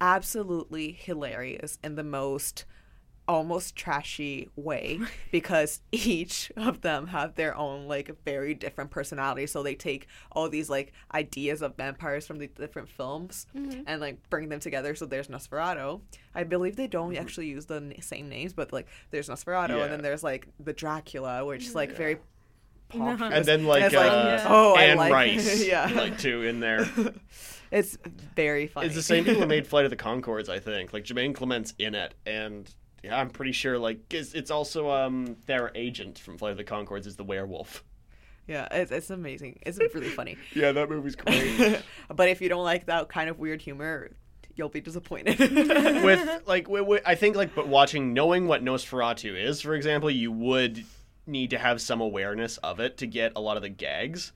[0.00, 2.64] absolutely hilarious and the most
[3.28, 5.00] almost trashy way
[5.32, 9.50] because each of them have their own like very different personalities.
[9.52, 13.46] So they take all these like ideas of vampires from the different films
[13.86, 14.94] and like bring them together.
[14.94, 16.00] So there's Nosferatu.
[16.34, 19.84] I believe they don't actually use the n- same names but like there's Nosferatu Yeah.
[19.84, 22.18] and then there's like the Dracula which is like very
[22.88, 25.90] popular and then like, it's uh, like, oh, I Anne like- Rice, yeah.
[25.94, 26.88] like two in there.
[27.72, 27.98] it's
[28.36, 30.92] very funny It's the same people who made Flight of the Conchords, I think.
[30.92, 35.36] Like Jermaine Clement's in it, and yeah, I'm pretty sure like it's, it's also um
[35.46, 37.84] their agent from Flight of the Conchords is the werewolf.
[38.46, 41.82] yeah it's, it's amazing it's really funny Yeah, that movie's great.
[42.14, 44.10] but if you don't like that kind of weird humor,
[44.54, 45.38] you'll be disappointed.
[46.04, 50.10] With like, wi- wi- I think like, but watching, knowing what Nosferatu is, for example,
[50.10, 50.84] you would
[51.26, 54.32] need to have some awareness of it to get a lot of the gags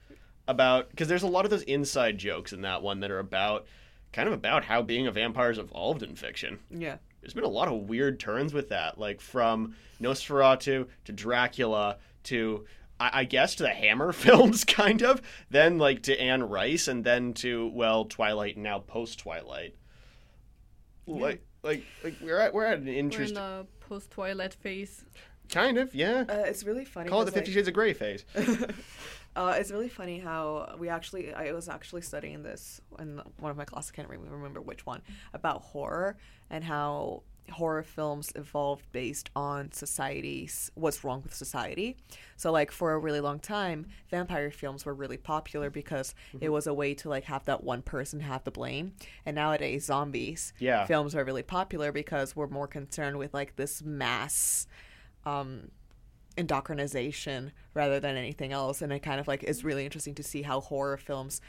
[0.48, 3.66] about because there's a lot of those inside jokes in that one that are about
[4.12, 6.58] kind of about how being a vampire's evolved in fiction.
[6.68, 6.96] yeah.
[7.20, 12.66] There's been a lot of weird turns with that, like from Nosferatu to Dracula to
[12.98, 15.22] I, I guess to the Hammer films, kind of.
[15.50, 19.74] Then like to Anne Rice, and then to well Twilight, and now post Twilight.
[21.06, 25.04] Like like like we're at we're at an We're in interest, the post Twilight phase.
[25.48, 26.24] kind of yeah.
[26.28, 27.08] Uh, it's really funny.
[27.08, 28.24] Call it the Fifty like, Shades of Grey phase.
[29.36, 33.56] Uh, it's really funny how we actually, I was actually studying this in one of
[33.56, 35.02] my classes, I can't remember which one,
[35.32, 36.16] about horror
[36.50, 41.96] and how horror films evolved based on society's, what's wrong with society.
[42.36, 46.66] So, like, for a really long time, vampire films were really popular because it was
[46.66, 48.94] a way to, like, have that one person have the blame.
[49.26, 50.86] And nowadays, zombies Yeah.
[50.86, 54.66] films are really popular because we're more concerned with, like, this mass
[55.24, 55.70] um,
[56.36, 58.82] indoctrination rather than anything else.
[58.82, 61.40] And it kind of like is really interesting to see how horror films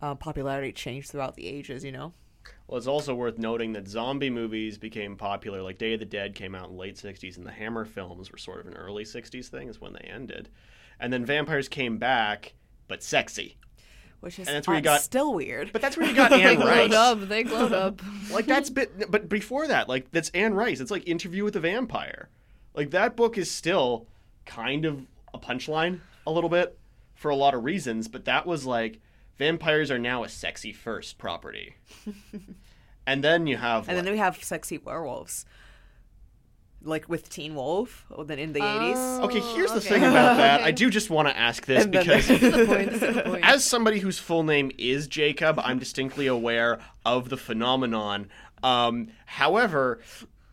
[0.00, 1.84] uh, popularity changed throughout the ages.
[1.84, 2.12] You know,
[2.66, 5.62] Well, it's also worth noting that zombie movies became popular.
[5.62, 8.30] Like Day of the Dead came out in the late 60s, and the Hammer films
[8.30, 10.48] were sort of an early 60s thing, is when they ended.
[11.00, 12.54] And then vampires came back,
[12.88, 13.56] but sexy.
[14.20, 15.72] which is And that's where you uh, got- still weird.
[15.72, 16.92] But that's where you got They Anne glowed Rice.
[16.94, 17.20] up.
[17.28, 18.00] They glowed up.
[18.32, 20.80] Like that's bit, but before that, like that's Anne Rice.
[20.80, 22.28] It's like Interview with a Vampire.
[22.74, 24.06] Like that book is still
[24.48, 26.76] kind of a punchline a little bit
[27.14, 29.00] for a lot of reasons, but that was like
[29.36, 31.76] vampires are now a sexy first property.
[33.06, 34.04] and then you have and what?
[34.04, 35.44] then we have sexy werewolves,
[36.82, 38.98] like with Teen Wolf, or then in the eighties.
[38.98, 39.88] Okay, here's the okay.
[39.88, 40.62] thing about that.
[40.62, 43.00] I do just want to ask this And because This the point.
[43.00, 43.44] The point.
[43.44, 48.28] as somebody whose full name is Jacob, I'm distinctly aware of the phenomenon.
[48.62, 50.00] Um, however,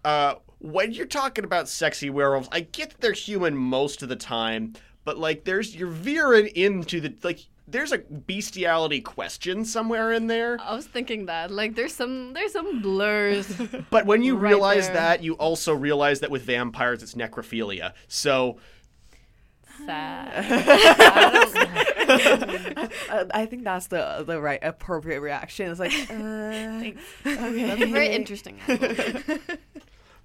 [0.03, 0.35] uh,
[0.65, 4.73] when you're talking about sexy werewolves, I get that they're human most of the time,
[5.03, 7.45] but like, there's you're veering into the like.
[7.67, 10.59] There's a bestiality question somewhere in there.
[10.61, 13.51] I was thinking that like there's some there's some blurs.
[13.89, 14.95] But when you Right realize there.
[14.97, 17.93] that, you also realize that with vampires, it's necrophilia.
[18.07, 18.57] So
[19.85, 20.45] Sad.
[22.07, 25.69] Uh, I think that's the the right appropriate reaction.
[25.71, 26.91] It's like, uh,
[27.23, 28.59] That's a very interesting.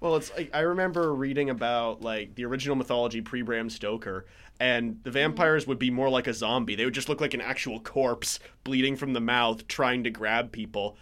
[0.00, 0.10] angle.
[0.10, 4.26] Well, it's like I remember reading about like the original mythology pre Bram Stoker,
[4.58, 5.14] and the mm-hmm.
[5.14, 6.74] vampires would be more like a zombie.
[6.74, 10.52] They would just look like an actual corpse bleeding from the mouth, trying to grab
[10.52, 10.96] people.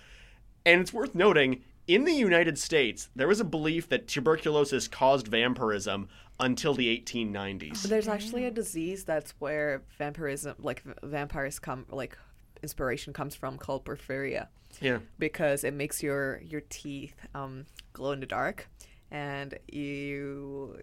[0.64, 5.26] And it's worth noting, in the United States, there was a belief that tuberculosis caused
[5.26, 7.82] vampirism until the 1890s.
[7.82, 8.54] There's actually a mm.
[8.54, 12.16] disease that's where vampirism, like v- vampires come, like
[12.62, 14.48] inspiration comes from called porphyria,
[14.80, 14.98] Yeah.
[15.18, 18.68] because it makes your your teeth um, glow in the dark,
[19.10, 20.78] and you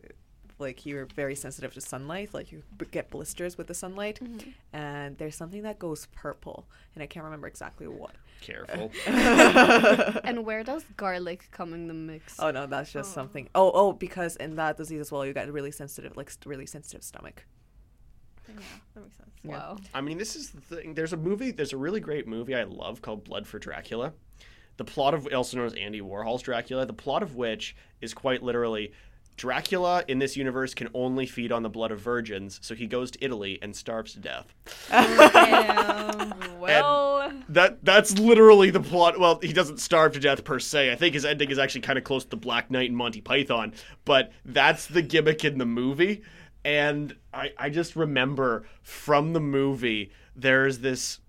[0.58, 2.34] like you're very sensitive to sunlight.
[2.34, 4.20] Like you b- get blisters with the sunlight,
[4.74, 8.16] and there's something that goes purple, and I can't remember exactly what.
[8.42, 8.92] Careful.
[10.24, 12.40] and where does garlic come in the mix?
[12.40, 13.50] Oh no, that's just something.
[13.56, 16.66] Oh oh, because in that disease as well, you get really sensitive, like st- really
[16.66, 17.46] sensitive stomach.
[18.48, 18.56] Yeah,
[18.94, 19.30] that makes sense.
[19.44, 19.78] Wow.
[19.94, 20.94] I mean, this is the thing.
[20.94, 24.14] There's a movie, there's a really great movie I love called Blood for Dracula
[24.78, 28.44] the plot of also known as Andy Warhol's Dracula, the plot of which is quite
[28.44, 28.92] literally
[29.38, 33.12] Dracula in this universe can only feed on the blood of virgins, so he goes
[33.12, 34.54] to Italy and starves to death.
[34.90, 36.34] Damn.
[36.60, 39.20] well, That that's literally the plot.
[39.20, 40.92] Well, he doesn't starve to death per se.
[40.92, 43.20] I think his ending is actually kind of close to the Black Knight and Monty
[43.20, 43.74] Python,
[44.06, 46.22] but that's the gimmick in the movie.
[46.66, 51.20] And I, I just remember from the movie, there's this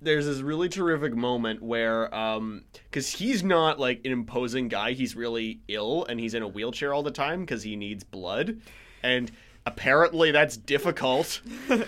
[0.00, 4.92] there's this really terrific moment where um because he's not like an imposing guy.
[4.92, 8.60] He's really ill and he's in a wheelchair all the time because he needs blood.
[9.02, 9.32] And
[9.64, 11.40] apparently that's difficult.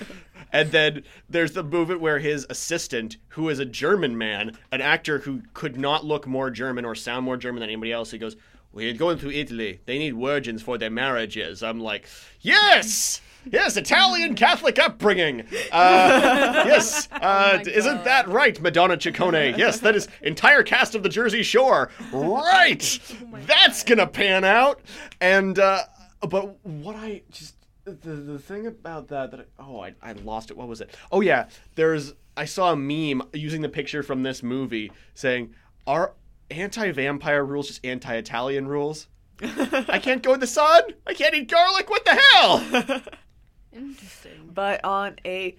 [0.52, 5.18] And then there's the moment where his assistant who is a german man an actor
[5.18, 8.36] who could not look more german or sound more german than anybody else he goes
[8.72, 12.06] we're going to italy they need virgins for their marriages i'm like
[12.40, 15.42] yes Yes, Italian Catholic upbringing.
[15.72, 19.56] Uh, yes, uh, isn't that right, Madonna Ciccone?
[19.56, 21.90] Yes, that is entire cast of the Jersey Shore.
[22.12, 22.98] Right,
[23.46, 24.80] that's gonna pan out.
[25.20, 25.84] And uh,
[26.20, 27.54] but what I just
[27.84, 30.56] the the thing about that that I, oh I I lost it.
[30.56, 30.94] What was it?
[31.10, 35.54] Oh yeah, there's I saw a meme using the picture from this movie saying
[35.86, 36.12] are
[36.50, 39.08] anti-vampire rules just anti-Italian rules?
[39.42, 40.82] I can't go in the sun.
[41.06, 41.88] I can't eat garlic.
[41.88, 43.02] What the hell?
[43.72, 44.50] Interesting.
[44.52, 45.56] but on a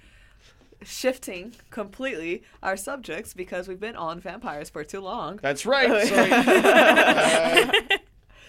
[0.83, 5.39] shifting completely our subjects because we've been on vampires for too long.
[5.41, 5.87] That's right.
[6.07, 6.31] Sorry.
[6.31, 7.71] Uh,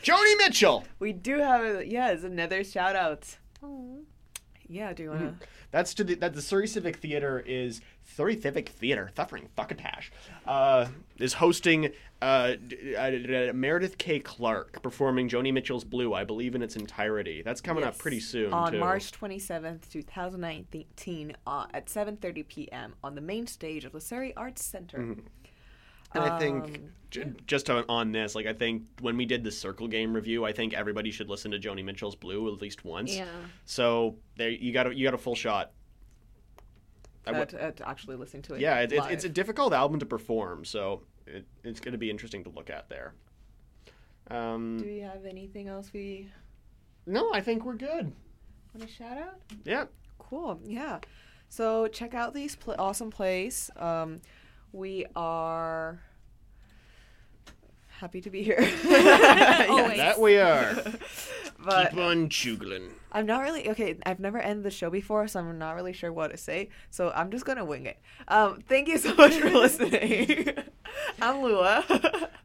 [0.02, 0.84] Joni Mitchell.
[0.98, 3.36] We do have a, yes another shout out.
[4.68, 5.36] Yeah, do you wanna?
[5.72, 10.10] That's to the that the Surrey Civic Theater is Surrey Civic Theater, suffering fuckatash,
[10.46, 11.86] uh, is hosting
[12.20, 13.10] uh, uh,
[13.52, 17.42] Merideth Kaye Clark performing Joni Mitchell's Blue, I believe, in its entirety.
[17.42, 18.78] That's coming up pretty soon on too.
[18.78, 22.94] March 27th, 2019, uh, at 7:30 p.m.
[23.02, 24.98] on the main stage of the Surrey Arts Center.
[24.98, 25.20] Mm-hmm.
[26.14, 29.44] And I think Um, j- just on, on this, like I think when we did
[29.44, 32.84] the Circle Game review, I think everybody should listen to Joni Mitchell's Blue at least
[32.84, 33.14] once.
[33.14, 33.26] Yeah.
[33.64, 35.70] So there you got a, you got a full shot.
[37.26, 38.60] I w- At, at actually listening to it.
[38.60, 42.10] yeah, it, it, it's a difficult album to perform, so it, it's going to be
[42.10, 43.14] interesting to look at there.
[44.30, 46.28] Um, Do we have anything else we
[47.06, 48.12] no, I think we're good.
[48.74, 49.40] want to shout out?
[49.64, 49.84] Yeah.
[50.18, 50.60] Cool.
[50.64, 50.98] Yeah.
[51.48, 53.70] So check out these pl- awesome plays.
[53.76, 54.20] Um,
[54.72, 56.00] we are
[58.02, 58.58] happy to be here.
[59.70, 59.96] Always.
[59.96, 60.76] That we are.
[61.64, 62.88] But Keep on chugling.
[63.12, 63.96] I'm not really okay.
[64.04, 66.70] I've never ended the show before, so I'm not really sure what to say.
[66.90, 68.00] So I'm just gonna wing it.
[68.26, 70.48] Um, thank you so much for listening.
[71.20, 71.84] I'm Lua,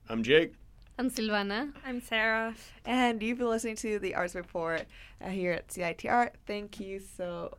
[0.08, 0.54] I'm Jake.
[1.00, 1.74] I'm Silvana.
[1.84, 2.54] I'm Sarah.
[2.86, 4.86] and you've been listening to the Arts Report
[5.20, 6.30] uh, here at CITR.
[6.46, 7.58] Thank you so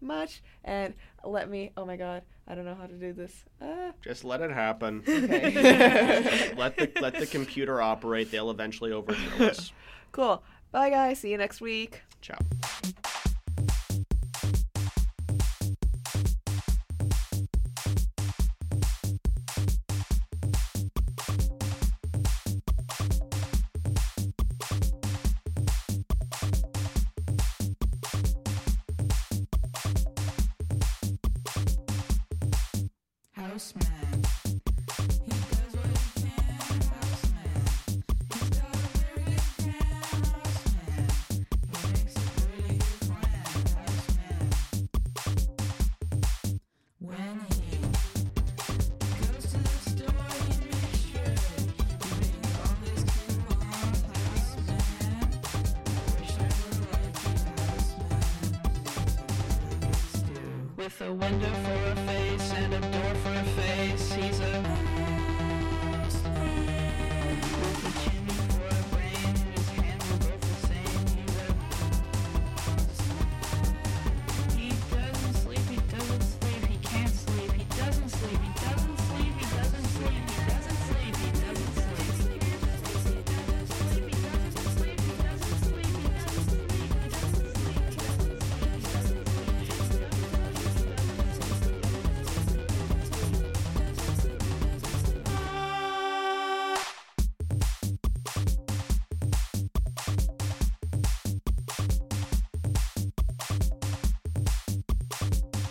[0.00, 0.94] much, and
[1.24, 1.72] let me.
[1.76, 3.44] Oh my God, I don't know how to do this.
[3.62, 5.04] Uh, Just let it happen.
[5.08, 6.52] okay.
[6.56, 8.32] let the let the computer operate.
[8.32, 9.72] They'll eventually overthrow us.
[10.12, 10.42] cool.
[10.72, 11.20] Bye, guys.
[11.20, 12.02] See you next week.
[12.20, 12.38] Ciao.